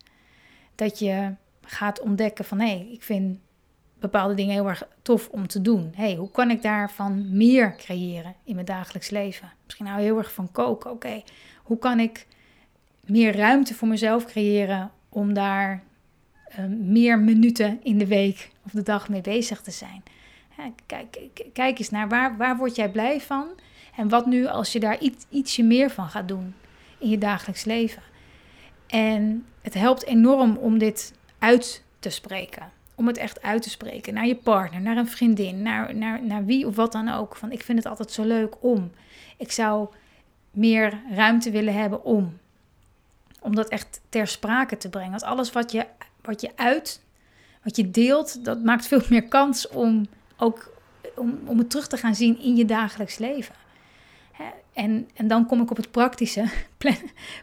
Dat 0.74 0.98
je 0.98 1.34
gaat 1.62 2.00
ontdekken 2.00 2.44
van 2.44 2.60
hé, 2.60 2.66
hey, 2.66 2.88
ik 2.92 3.02
vind 3.02 3.38
bepaalde 3.98 4.34
dingen 4.34 4.52
heel 4.52 4.68
erg 4.68 4.88
tof 5.02 5.28
om 5.28 5.46
te 5.46 5.60
doen. 5.60 5.92
hey, 5.94 6.14
hoe 6.14 6.30
kan 6.30 6.50
ik 6.50 6.62
daarvan 6.62 7.36
meer 7.36 7.76
creëren 7.76 8.34
in 8.44 8.54
mijn 8.54 8.66
dagelijks 8.66 9.10
leven? 9.10 9.52
Misschien 9.64 9.86
nou 9.86 10.00
heel 10.00 10.18
erg 10.18 10.32
van 10.32 10.52
koken. 10.52 10.90
Oké, 10.90 11.22
hoe 11.62 11.78
kan 11.78 12.00
ik 12.00 12.26
meer 13.00 13.36
ruimte 13.36 13.74
voor 13.74 13.88
mezelf 13.88 14.24
creëren 14.24 14.90
om 15.08 15.34
daar 15.34 15.82
uh, 16.58 16.64
meer 16.66 17.18
minuten 17.18 17.80
in 17.82 17.98
de 17.98 18.06
week 18.06 18.50
of 18.64 18.70
de 18.70 18.82
dag 18.82 19.08
mee 19.08 19.20
bezig 19.20 19.60
te 19.60 19.70
zijn? 19.70 20.02
kijk, 20.86 21.18
kijk 21.52 21.78
eens 21.78 21.90
naar 21.90 22.08
waar, 22.08 22.36
waar 22.36 22.56
word 22.56 22.76
jij 22.76 22.90
blij 22.90 23.20
van? 23.20 23.48
En 23.96 24.08
wat 24.08 24.26
nu 24.26 24.46
als 24.46 24.72
je 24.72 24.80
daar 24.80 24.98
iets, 24.98 25.24
ietsje 25.28 25.62
meer 25.62 25.90
van 25.90 26.08
gaat 26.08 26.28
doen 26.28 26.54
in 26.98 27.08
je 27.08 27.18
dagelijks 27.18 27.64
leven? 27.64 28.02
En 28.86 29.46
het 29.62 29.74
helpt 29.74 30.04
enorm 30.04 30.56
om 30.56 30.78
dit 30.78 31.12
uit 31.38 31.84
te 31.98 32.10
spreken. 32.10 32.70
Om 32.94 33.06
het 33.06 33.16
echt 33.16 33.42
uit 33.42 33.62
te 33.62 33.70
spreken 33.70 34.14
naar 34.14 34.26
je 34.26 34.36
partner, 34.36 34.80
naar 34.80 34.96
een 34.96 35.08
vriendin, 35.08 35.62
naar, 35.62 35.94
naar, 35.94 36.22
naar 36.24 36.44
wie 36.44 36.66
of 36.66 36.76
wat 36.76 36.92
dan 36.92 37.08
ook. 37.08 37.36
Van 37.36 37.52
ik 37.52 37.62
vind 37.62 37.78
het 37.78 37.86
altijd 37.86 38.10
zo 38.10 38.24
leuk 38.24 38.54
om. 38.60 38.90
Ik 39.36 39.52
zou 39.52 39.88
meer 40.50 41.00
ruimte 41.10 41.50
willen 41.50 41.74
hebben 41.74 42.04
om. 42.04 42.38
Om 43.40 43.54
dat 43.54 43.68
echt 43.68 44.00
ter 44.08 44.26
sprake 44.26 44.76
te 44.76 44.88
brengen. 44.88 45.10
Want 45.10 45.22
alles 45.22 45.52
wat 45.52 45.72
je, 45.72 45.86
wat 46.22 46.40
je 46.40 46.50
uit, 46.56 47.02
wat 47.62 47.76
je 47.76 47.90
deelt, 47.90 48.44
dat 48.44 48.62
maakt 48.62 48.86
veel 48.86 49.02
meer 49.08 49.28
kans 49.28 49.68
om 49.68 50.06
ook 50.36 50.74
om, 51.16 51.40
om 51.44 51.58
het 51.58 51.70
terug 51.70 51.86
te 51.86 51.96
gaan 51.96 52.14
zien 52.14 52.38
in 52.38 52.56
je 52.56 52.64
dagelijks 52.64 53.18
leven. 53.18 53.54
En, 54.76 55.08
en 55.14 55.28
dan 55.28 55.46
kom 55.46 55.60
ik 55.60 55.70
op 55.70 55.76
het 55.76 55.90
praktische. 55.90 56.44
Plan, 56.78 56.96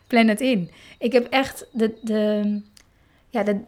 plan 0.07 0.27
het 0.27 0.41
in. 0.41 0.69
Ik 0.97 1.11
heb 1.11 1.27
echt 1.29 1.65
de, 1.71 1.97
de, 2.01 2.61
ja, 3.29 3.43
de, 3.43 3.59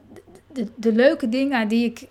de, 0.53 0.67
de 0.75 0.93
leuke 0.93 1.29
dingen 1.29 1.67
die 1.67 1.85
ik, 1.85 2.07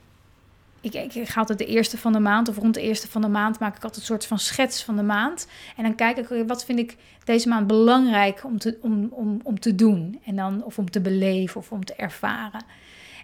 ik, 0.81 0.95
ik, 0.95 1.29
ga 1.29 1.41
altijd 1.41 1.59
de 1.59 1.67
eerste 1.67 1.99
van 1.99 2.13
de 2.13 2.19
maand 2.19 2.49
of 2.49 2.57
rond 2.57 2.75
de 2.75 2.81
eerste 2.81 3.09
van 3.09 3.21
de 3.21 3.29
maand 3.29 3.59
maak 3.59 3.77
ik 3.77 3.83
altijd 3.83 4.01
een 4.01 4.07
soort 4.07 4.27
van 4.27 4.39
schets 4.39 4.85
van 4.85 4.97
de 4.97 5.03
maand. 5.03 5.47
En 5.77 5.83
dan 5.83 5.95
kijk 5.95 6.17
ik, 6.17 6.47
wat 6.47 6.65
vind 6.65 6.79
ik 6.79 6.97
deze 7.25 7.49
maand 7.49 7.67
belangrijk 7.67 8.45
om 8.45 8.59
te, 8.59 8.79
om, 8.81 9.09
om, 9.11 9.41
om 9.43 9.61
te 9.61 9.75
doen. 9.75 10.21
En 10.25 10.37
dan, 10.37 10.65
of 10.65 10.79
om 10.79 10.91
te 10.91 11.01
beleven 11.01 11.61
of 11.61 11.73
om 11.73 11.85
te 11.85 11.95
ervaren. 11.95 12.65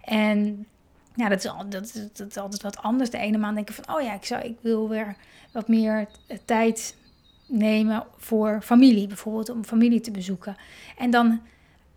En 0.04 0.66
ja, 1.14 1.28
dat 1.28 1.44
is, 1.44 1.92
dat, 1.92 2.16
dat 2.16 2.28
is 2.28 2.36
altijd 2.36 2.62
wat 2.62 2.78
anders. 2.78 3.10
De 3.10 3.18
ene 3.18 3.38
maand 3.38 3.54
denk 3.54 3.68
ik 3.68 3.74
van, 3.74 3.94
oh 3.96 4.02
ja, 4.02 4.14
ik, 4.14 4.24
zou, 4.24 4.42
ik 4.42 4.56
wil 4.60 4.88
weer 4.88 5.16
wat 5.52 5.68
meer 5.68 6.06
tijd 6.44 6.94
nemen 7.50 8.04
voor 8.16 8.60
familie, 8.62 9.06
bijvoorbeeld 9.06 9.50
om 9.50 9.64
familie 9.64 10.00
te 10.00 10.10
bezoeken. 10.10 10.56
En 10.96 11.10
dan 11.10 11.40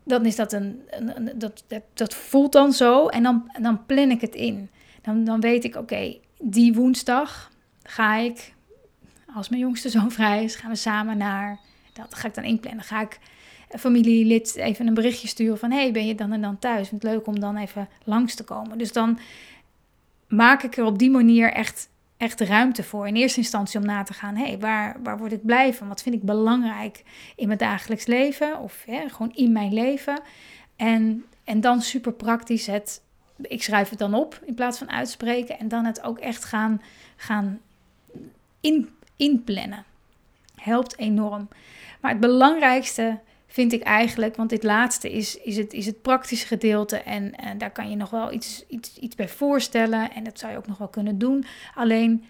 dan 0.04 0.26
is 0.26 0.36
dat 0.36 0.54
een, 0.54 0.82
een, 0.90 1.32
dat, 1.36 1.64
dat, 1.94 2.14
voelt 2.14 2.52
dan 2.52 2.74
zo 2.74 3.08
en 3.08 3.24
dan, 3.24 3.52
dan 3.62 3.86
plan 3.86 4.12
ik 4.12 4.22
het 4.22 4.36
in. 4.36 4.70
Dan, 5.02 5.24
dan 5.24 5.40
weet 5.40 5.64
ik, 5.64 5.76
oké, 5.76 6.18
die 6.40 6.74
woensdag 6.74 7.52
ga 7.84 8.16
ik, 8.16 8.54
als 9.36 9.50
mijn 9.50 9.62
jongste 9.62 9.90
zoon 9.90 10.12
vrij 10.22 10.44
is, 10.44 10.56
gaan 10.56 10.70
we 10.70 10.76
samen 10.76 11.18
naar, 11.18 11.60
dat 11.94 12.16
ga 12.16 12.28
ik 12.28 12.34
dan 12.34 12.44
inplannen. 12.44 12.84
Ga 12.84 13.02
ik 13.02 13.20
familielid 13.80 14.56
even 14.56 14.88
een 14.88 14.94
berichtje 14.94 15.28
sturen 15.28 15.58
van, 15.58 15.72
hey, 15.72 15.92
ben 15.92 16.06
je 16.06 16.16
dan 16.16 16.32
en 16.32 16.42
dan 16.42 16.60
thuis? 16.60 16.88
Vind 16.88 17.04
het 17.04 17.12
leuk 17.12 17.28
om 17.28 17.40
dan 17.40 17.58
even 17.58 17.90
langs 18.04 18.36
te 18.36 18.44
komen. 18.44 18.78
Dus 18.78 18.92
dan 18.92 19.20
maak 20.28 20.64
ik 20.64 20.78
er 20.78 20.86
op 20.86 21.00
die 21.00 21.12
manier 21.12 21.54
echt 21.54 21.90
echt 22.24 22.42
ruimte 22.42 22.84
voor. 22.84 23.08
In 23.08 23.16
eerste 23.16 23.40
instantie 23.40 23.80
om 23.80 23.86
na 23.86 24.04
te 24.04 24.14
gaan, 24.14 24.36
hé, 24.36 24.46
hey, 24.46 24.60
waar, 24.60 24.96
waar 25.04 25.18
word 25.18 25.32
ik 25.32 25.46
blij 25.46 25.74
van? 25.74 25.88
Wat 25.88 26.02
vind 26.02 26.16
ik 26.16 26.24
belangrijk 26.24 27.04
in 27.36 27.48
mijn 27.48 27.60
dagelijks 27.60 28.06
leven 28.06 28.60
of 28.60 28.86
gewoon 29.08 29.36
in 29.36 29.52
mijn 29.52 29.74
leven? 29.74 30.22
En, 30.76 31.26
en 31.44 31.62
dan 31.62 31.82
super 31.82 32.14
praktisch 32.14 32.68
het, 32.68 33.02
ik 33.42 33.64
schrijf 33.64 33.90
het 33.90 34.00
dan 34.00 34.14
op 34.14 34.40
in 34.46 34.54
plaats 34.54 34.78
van 34.78 34.92
uitspreken 34.92 35.60
en 35.60 35.68
dan 35.68 35.86
het 35.86 36.04
ook 36.04 36.20
echt 36.20 36.44
gaan, 36.44 36.82
gaan 37.16 37.60
in, 38.60 38.90
inplannen. 39.16 39.84
Helpt 40.56 40.98
enorm. 40.98 41.48
Maar 42.02 42.12
het 42.12 42.20
belangrijkste 42.20 43.20
vind 43.54 43.74
ik 43.74 43.82
eigenlijk, 43.82 44.36
want 44.36 44.50
dit 44.50 44.64
laatste 44.64 45.12
is, 45.12 45.38
is, 45.38 45.58
het, 45.58 45.74
is 45.74 45.86
het 45.86 46.02
praktische 46.02 46.48
gedeelte. 46.48 46.98
En, 46.98 47.36
en 47.36 47.58
daar 47.58 47.72
kan 47.72 47.90
je 47.90 47.96
nog 47.96 48.10
wel 48.10 48.32
iets, 48.32 48.64
iets, 48.68 48.98
iets 48.98 49.16
bij 49.16 49.30
voorstellen. 49.30 50.12
En 50.12 50.24
dat 50.24 50.40
zou 50.40 50.52
je 50.52 50.58
ook 50.58 50.68
nog 50.68 50.78
wel 50.78 50.88
kunnen 50.88 51.18
doen. 51.18 51.46
Alleen 51.76 52.26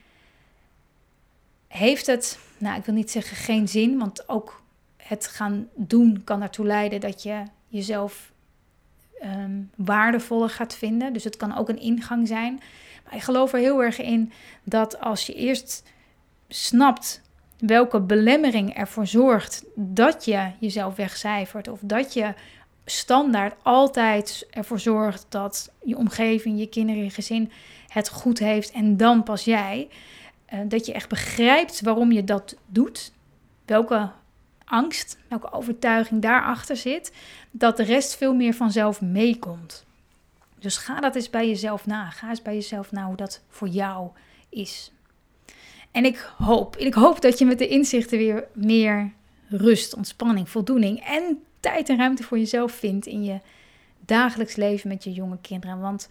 heeft 1.67 2.05
het, 2.05 2.39
nou 2.57 2.77
ik 2.77 2.85
wil 2.85 2.95
niet 2.95 3.11
zeggen 3.11 3.37
geen 3.37 3.67
zin, 3.67 3.97
want 3.97 4.29
ook 4.29 4.61
het 4.97 5.27
gaan 5.27 5.69
doen 5.75 6.21
kan 6.23 6.41
ertoe 6.41 6.65
leiden 6.65 6.99
dat 6.99 7.23
je 7.23 7.43
jezelf 7.67 8.31
ehm, 9.19 9.61
waardevoller 9.75 10.49
gaat 10.49 10.75
vinden. 10.75 11.13
Dus 11.13 11.23
het 11.23 11.37
kan 11.37 11.57
ook 11.57 11.69
een 11.69 11.81
ingang 11.81 12.27
zijn. 12.27 12.61
Maar 13.03 13.15
ik 13.15 13.21
geloof 13.23 13.53
er 13.53 13.59
heel 13.59 13.83
erg 13.83 13.99
in 13.99 14.31
dat 14.63 14.99
als 14.99 15.25
je 15.25 15.33
eerst 15.33 15.83
snapt 16.47 17.21
welke 17.65 18.01
belemmering 18.01 18.73
ervoor 18.73 19.07
zorgt 19.07 19.65
dat 19.75 20.25
je 20.25 20.51
jezelf 20.59 20.95
wegcijfert 20.95 21.67
of 21.67 21.79
dat 21.81 22.13
je 22.13 22.33
standaard 22.85 23.55
altijd 23.61 24.47
ervoor 24.49 24.79
zorgt 24.79 25.25
dat 25.29 25.71
je 25.83 25.97
omgeving, 25.97 26.59
je 26.59 26.67
kinderen, 26.67 27.03
je 27.03 27.09
gezin 27.09 27.51
het 27.87 28.09
goed 28.09 28.39
heeft 28.39 28.71
en 28.71 28.97
dan 28.97 29.23
pas 29.23 29.43
jij. 29.43 29.89
Uh, 30.53 30.59
dat 30.65 30.85
je 30.85 30.93
echt 30.93 31.09
begrijpt 31.09 31.81
waarom 31.81 32.11
je 32.11 32.23
dat 32.23 32.55
doet, 32.65 33.11
welke 33.65 34.09
angst, 34.65 35.19
welke 35.27 35.51
overtuiging 35.51 36.21
daarachter 36.21 36.77
zit, 36.77 37.11
dat 37.51 37.77
de 37.77 37.83
rest 37.83 38.15
veel 38.15 38.33
meer 38.33 38.53
vanzelf 38.53 39.01
meekomt. 39.01 39.85
Dus 40.59 40.77
ga 40.77 40.99
dat 40.99 41.15
eens 41.15 41.29
bij 41.29 41.47
jezelf 41.47 41.85
na. 41.85 42.09
Ga 42.09 42.29
eens 42.29 42.41
bij 42.41 42.53
jezelf 42.53 42.91
na 42.91 43.05
hoe 43.05 43.15
dat 43.15 43.41
voor 43.47 43.67
jou 43.67 44.09
is. 44.49 44.91
En 45.93 46.05
ik 46.05 46.29
hoop, 46.37 46.77
ik 46.77 46.93
hoop 46.93 47.21
dat 47.21 47.39
je 47.39 47.45
met 47.45 47.57
de 47.57 47.67
inzichten 47.67 48.17
weer 48.17 48.47
meer 48.53 49.11
rust, 49.47 49.95
ontspanning, 49.95 50.49
voldoening 50.49 50.99
en 50.99 51.43
tijd 51.59 51.89
en 51.89 51.97
ruimte 51.97 52.23
voor 52.23 52.37
jezelf 52.37 52.71
vindt 52.71 53.05
in 53.05 53.23
je 53.23 53.39
dagelijks 54.05 54.55
leven 54.55 54.89
met 54.89 55.03
je 55.03 55.11
jonge 55.11 55.37
kinderen. 55.41 55.79
Want 55.79 56.09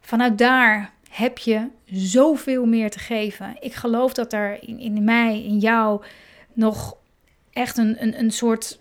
vanuit 0.00 0.38
daar 0.38 0.92
heb 1.10 1.38
je 1.38 1.68
zoveel 1.90 2.66
meer 2.66 2.90
te 2.90 2.98
geven. 2.98 3.56
Ik 3.60 3.74
geloof 3.74 4.12
dat 4.12 4.32
er 4.32 4.68
in, 4.68 4.78
in 4.78 5.04
mij, 5.04 5.42
in 5.42 5.58
jou, 5.58 6.04
nog 6.52 6.96
echt 7.52 7.76
een, 7.76 8.02
een, 8.02 8.18
een 8.18 8.30
soort 8.30 8.78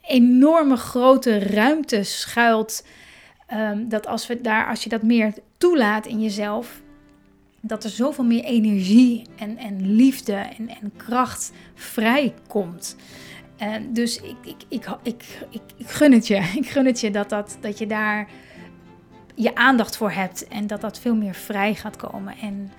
enorme 0.00 0.76
grote 0.76 1.38
ruimte 1.38 2.02
schuilt. 2.02 2.86
Um, 3.54 3.88
dat 3.88 4.06
als, 4.06 4.26
we 4.26 4.40
daar, 4.40 4.68
als 4.68 4.82
je 4.82 4.88
dat 4.88 5.02
meer 5.02 5.34
toelaat 5.58 6.06
in 6.06 6.22
jezelf, 6.22 6.81
dat 7.62 7.84
er 7.84 7.90
zoveel 7.90 8.24
meer 8.24 8.44
energie 8.44 9.22
en, 9.36 9.58
en 9.58 9.94
liefde 9.94 10.32
en, 10.32 10.68
en 10.68 10.92
kracht 10.96 11.52
vrijkomt. 11.74 12.96
En 13.56 13.92
dus 13.92 14.20
ik, 14.20 14.36
ik, 14.44 14.56
ik, 14.68 14.86
ik, 15.02 15.24
ik, 15.76 15.88
gun 15.88 16.12
het 16.12 16.26
je. 16.26 16.36
Ik 16.60 16.68
gun 16.68 16.86
het 16.86 17.00
je 17.00 17.10
dat, 17.10 17.28
dat, 17.28 17.56
dat 17.60 17.78
je 17.78 17.86
daar 17.86 18.28
je 19.34 19.54
aandacht 19.54 19.96
voor 19.96 20.10
hebt 20.10 20.48
en 20.48 20.66
dat 20.66 20.80
dat 20.80 20.98
veel 20.98 21.14
meer 21.14 21.34
vrij 21.34 21.74
gaat 21.74 21.96
komen. 21.96 22.34
En 22.38 22.70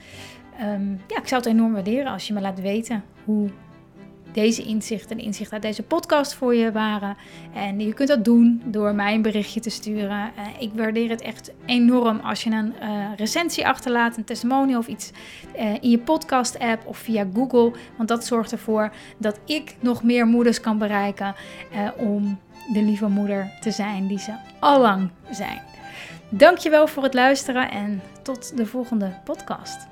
um, 0.62 1.02
ja, 1.08 1.17
ik 1.17 1.28
zou 1.28 1.41
het 1.41 1.52
enorm 1.52 1.74
waarderen 1.74 2.12
als 2.12 2.28
je 2.28 2.34
me 2.34 2.41
laat 2.41 2.62
weten 2.62 3.04
hoe 3.24 3.50
deze 4.34 4.63
inzichten 4.63 5.17
en 5.17 5.24
inzichten 5.24 5.54
uit 5.54 5.62
deze 5.62 5.84
podcast 5.84 6.34
voor 6.34 6.56
je 6.56 6.72
waren. 6.72 7.17
En 7.54 7.80
je 7.80 7.93
kunt 7.93 8.08
dat 8.08 8.26
doen 8.26 8.62
door 8.65 8.96
mij 8.96 9.13
een 9.13 9.22
berichtje 9.22 9.60
te 9.60 9.69
sturen. 9.69 10.32
Uh, 10.38 10.48
ik 10.60 10.72
waardeer 10.76 11.10
het 11.10 11.22
echt 11.22 11.52
enorm 11.65 12.19
als 12.19 12.43
je 12.43 12.50
een 12.50 12.74
uh, 12.82 13.06
recensie 13.15 13.67
achterlaat, 13.67 14.17
een 14.17 14.24
testimonial 14.24 14.80
of 14.80 14.88
iets 14.88 15.12
uh, 15.56 15.74
in 15.74 15.89
je 15.89 16.00
podcast-app 16.00 16.86
of 16.86 16.98
via 16.98 17.28
Google. 17.34 17.72
Want 17.98 18.10
dat 18.10 18.26
zorgt 18.26 18.52
ervoor 18.52 18.93
dat 19.17 19.39
ik 19.46 19.76
nog 19.80 20.04
meer 20.04 20.26
moeders 20.26 20.60
kan 20.60 20.78
bereiken 20.78 21.36
om 21.98 22.39
de 22.74 22.82
lieve 22.82 23.08
moeder 23.08 23.52
te 23.62 23.72
zijn 23.72 24.08
die 24.08 24.19
ze 24.19 24.34
allang 24.60 25.10
zijn. 25.32 25.62
Dankjewel 26.30 26.88
voor 26.88 27.04
het 27.04 27.13
luisteren 27.13 27.72
en 27.72 28.02
tot 28.22 28.58
de 28.58 28.65
volgende 28.65 29.19
podcast. 29.24 29.88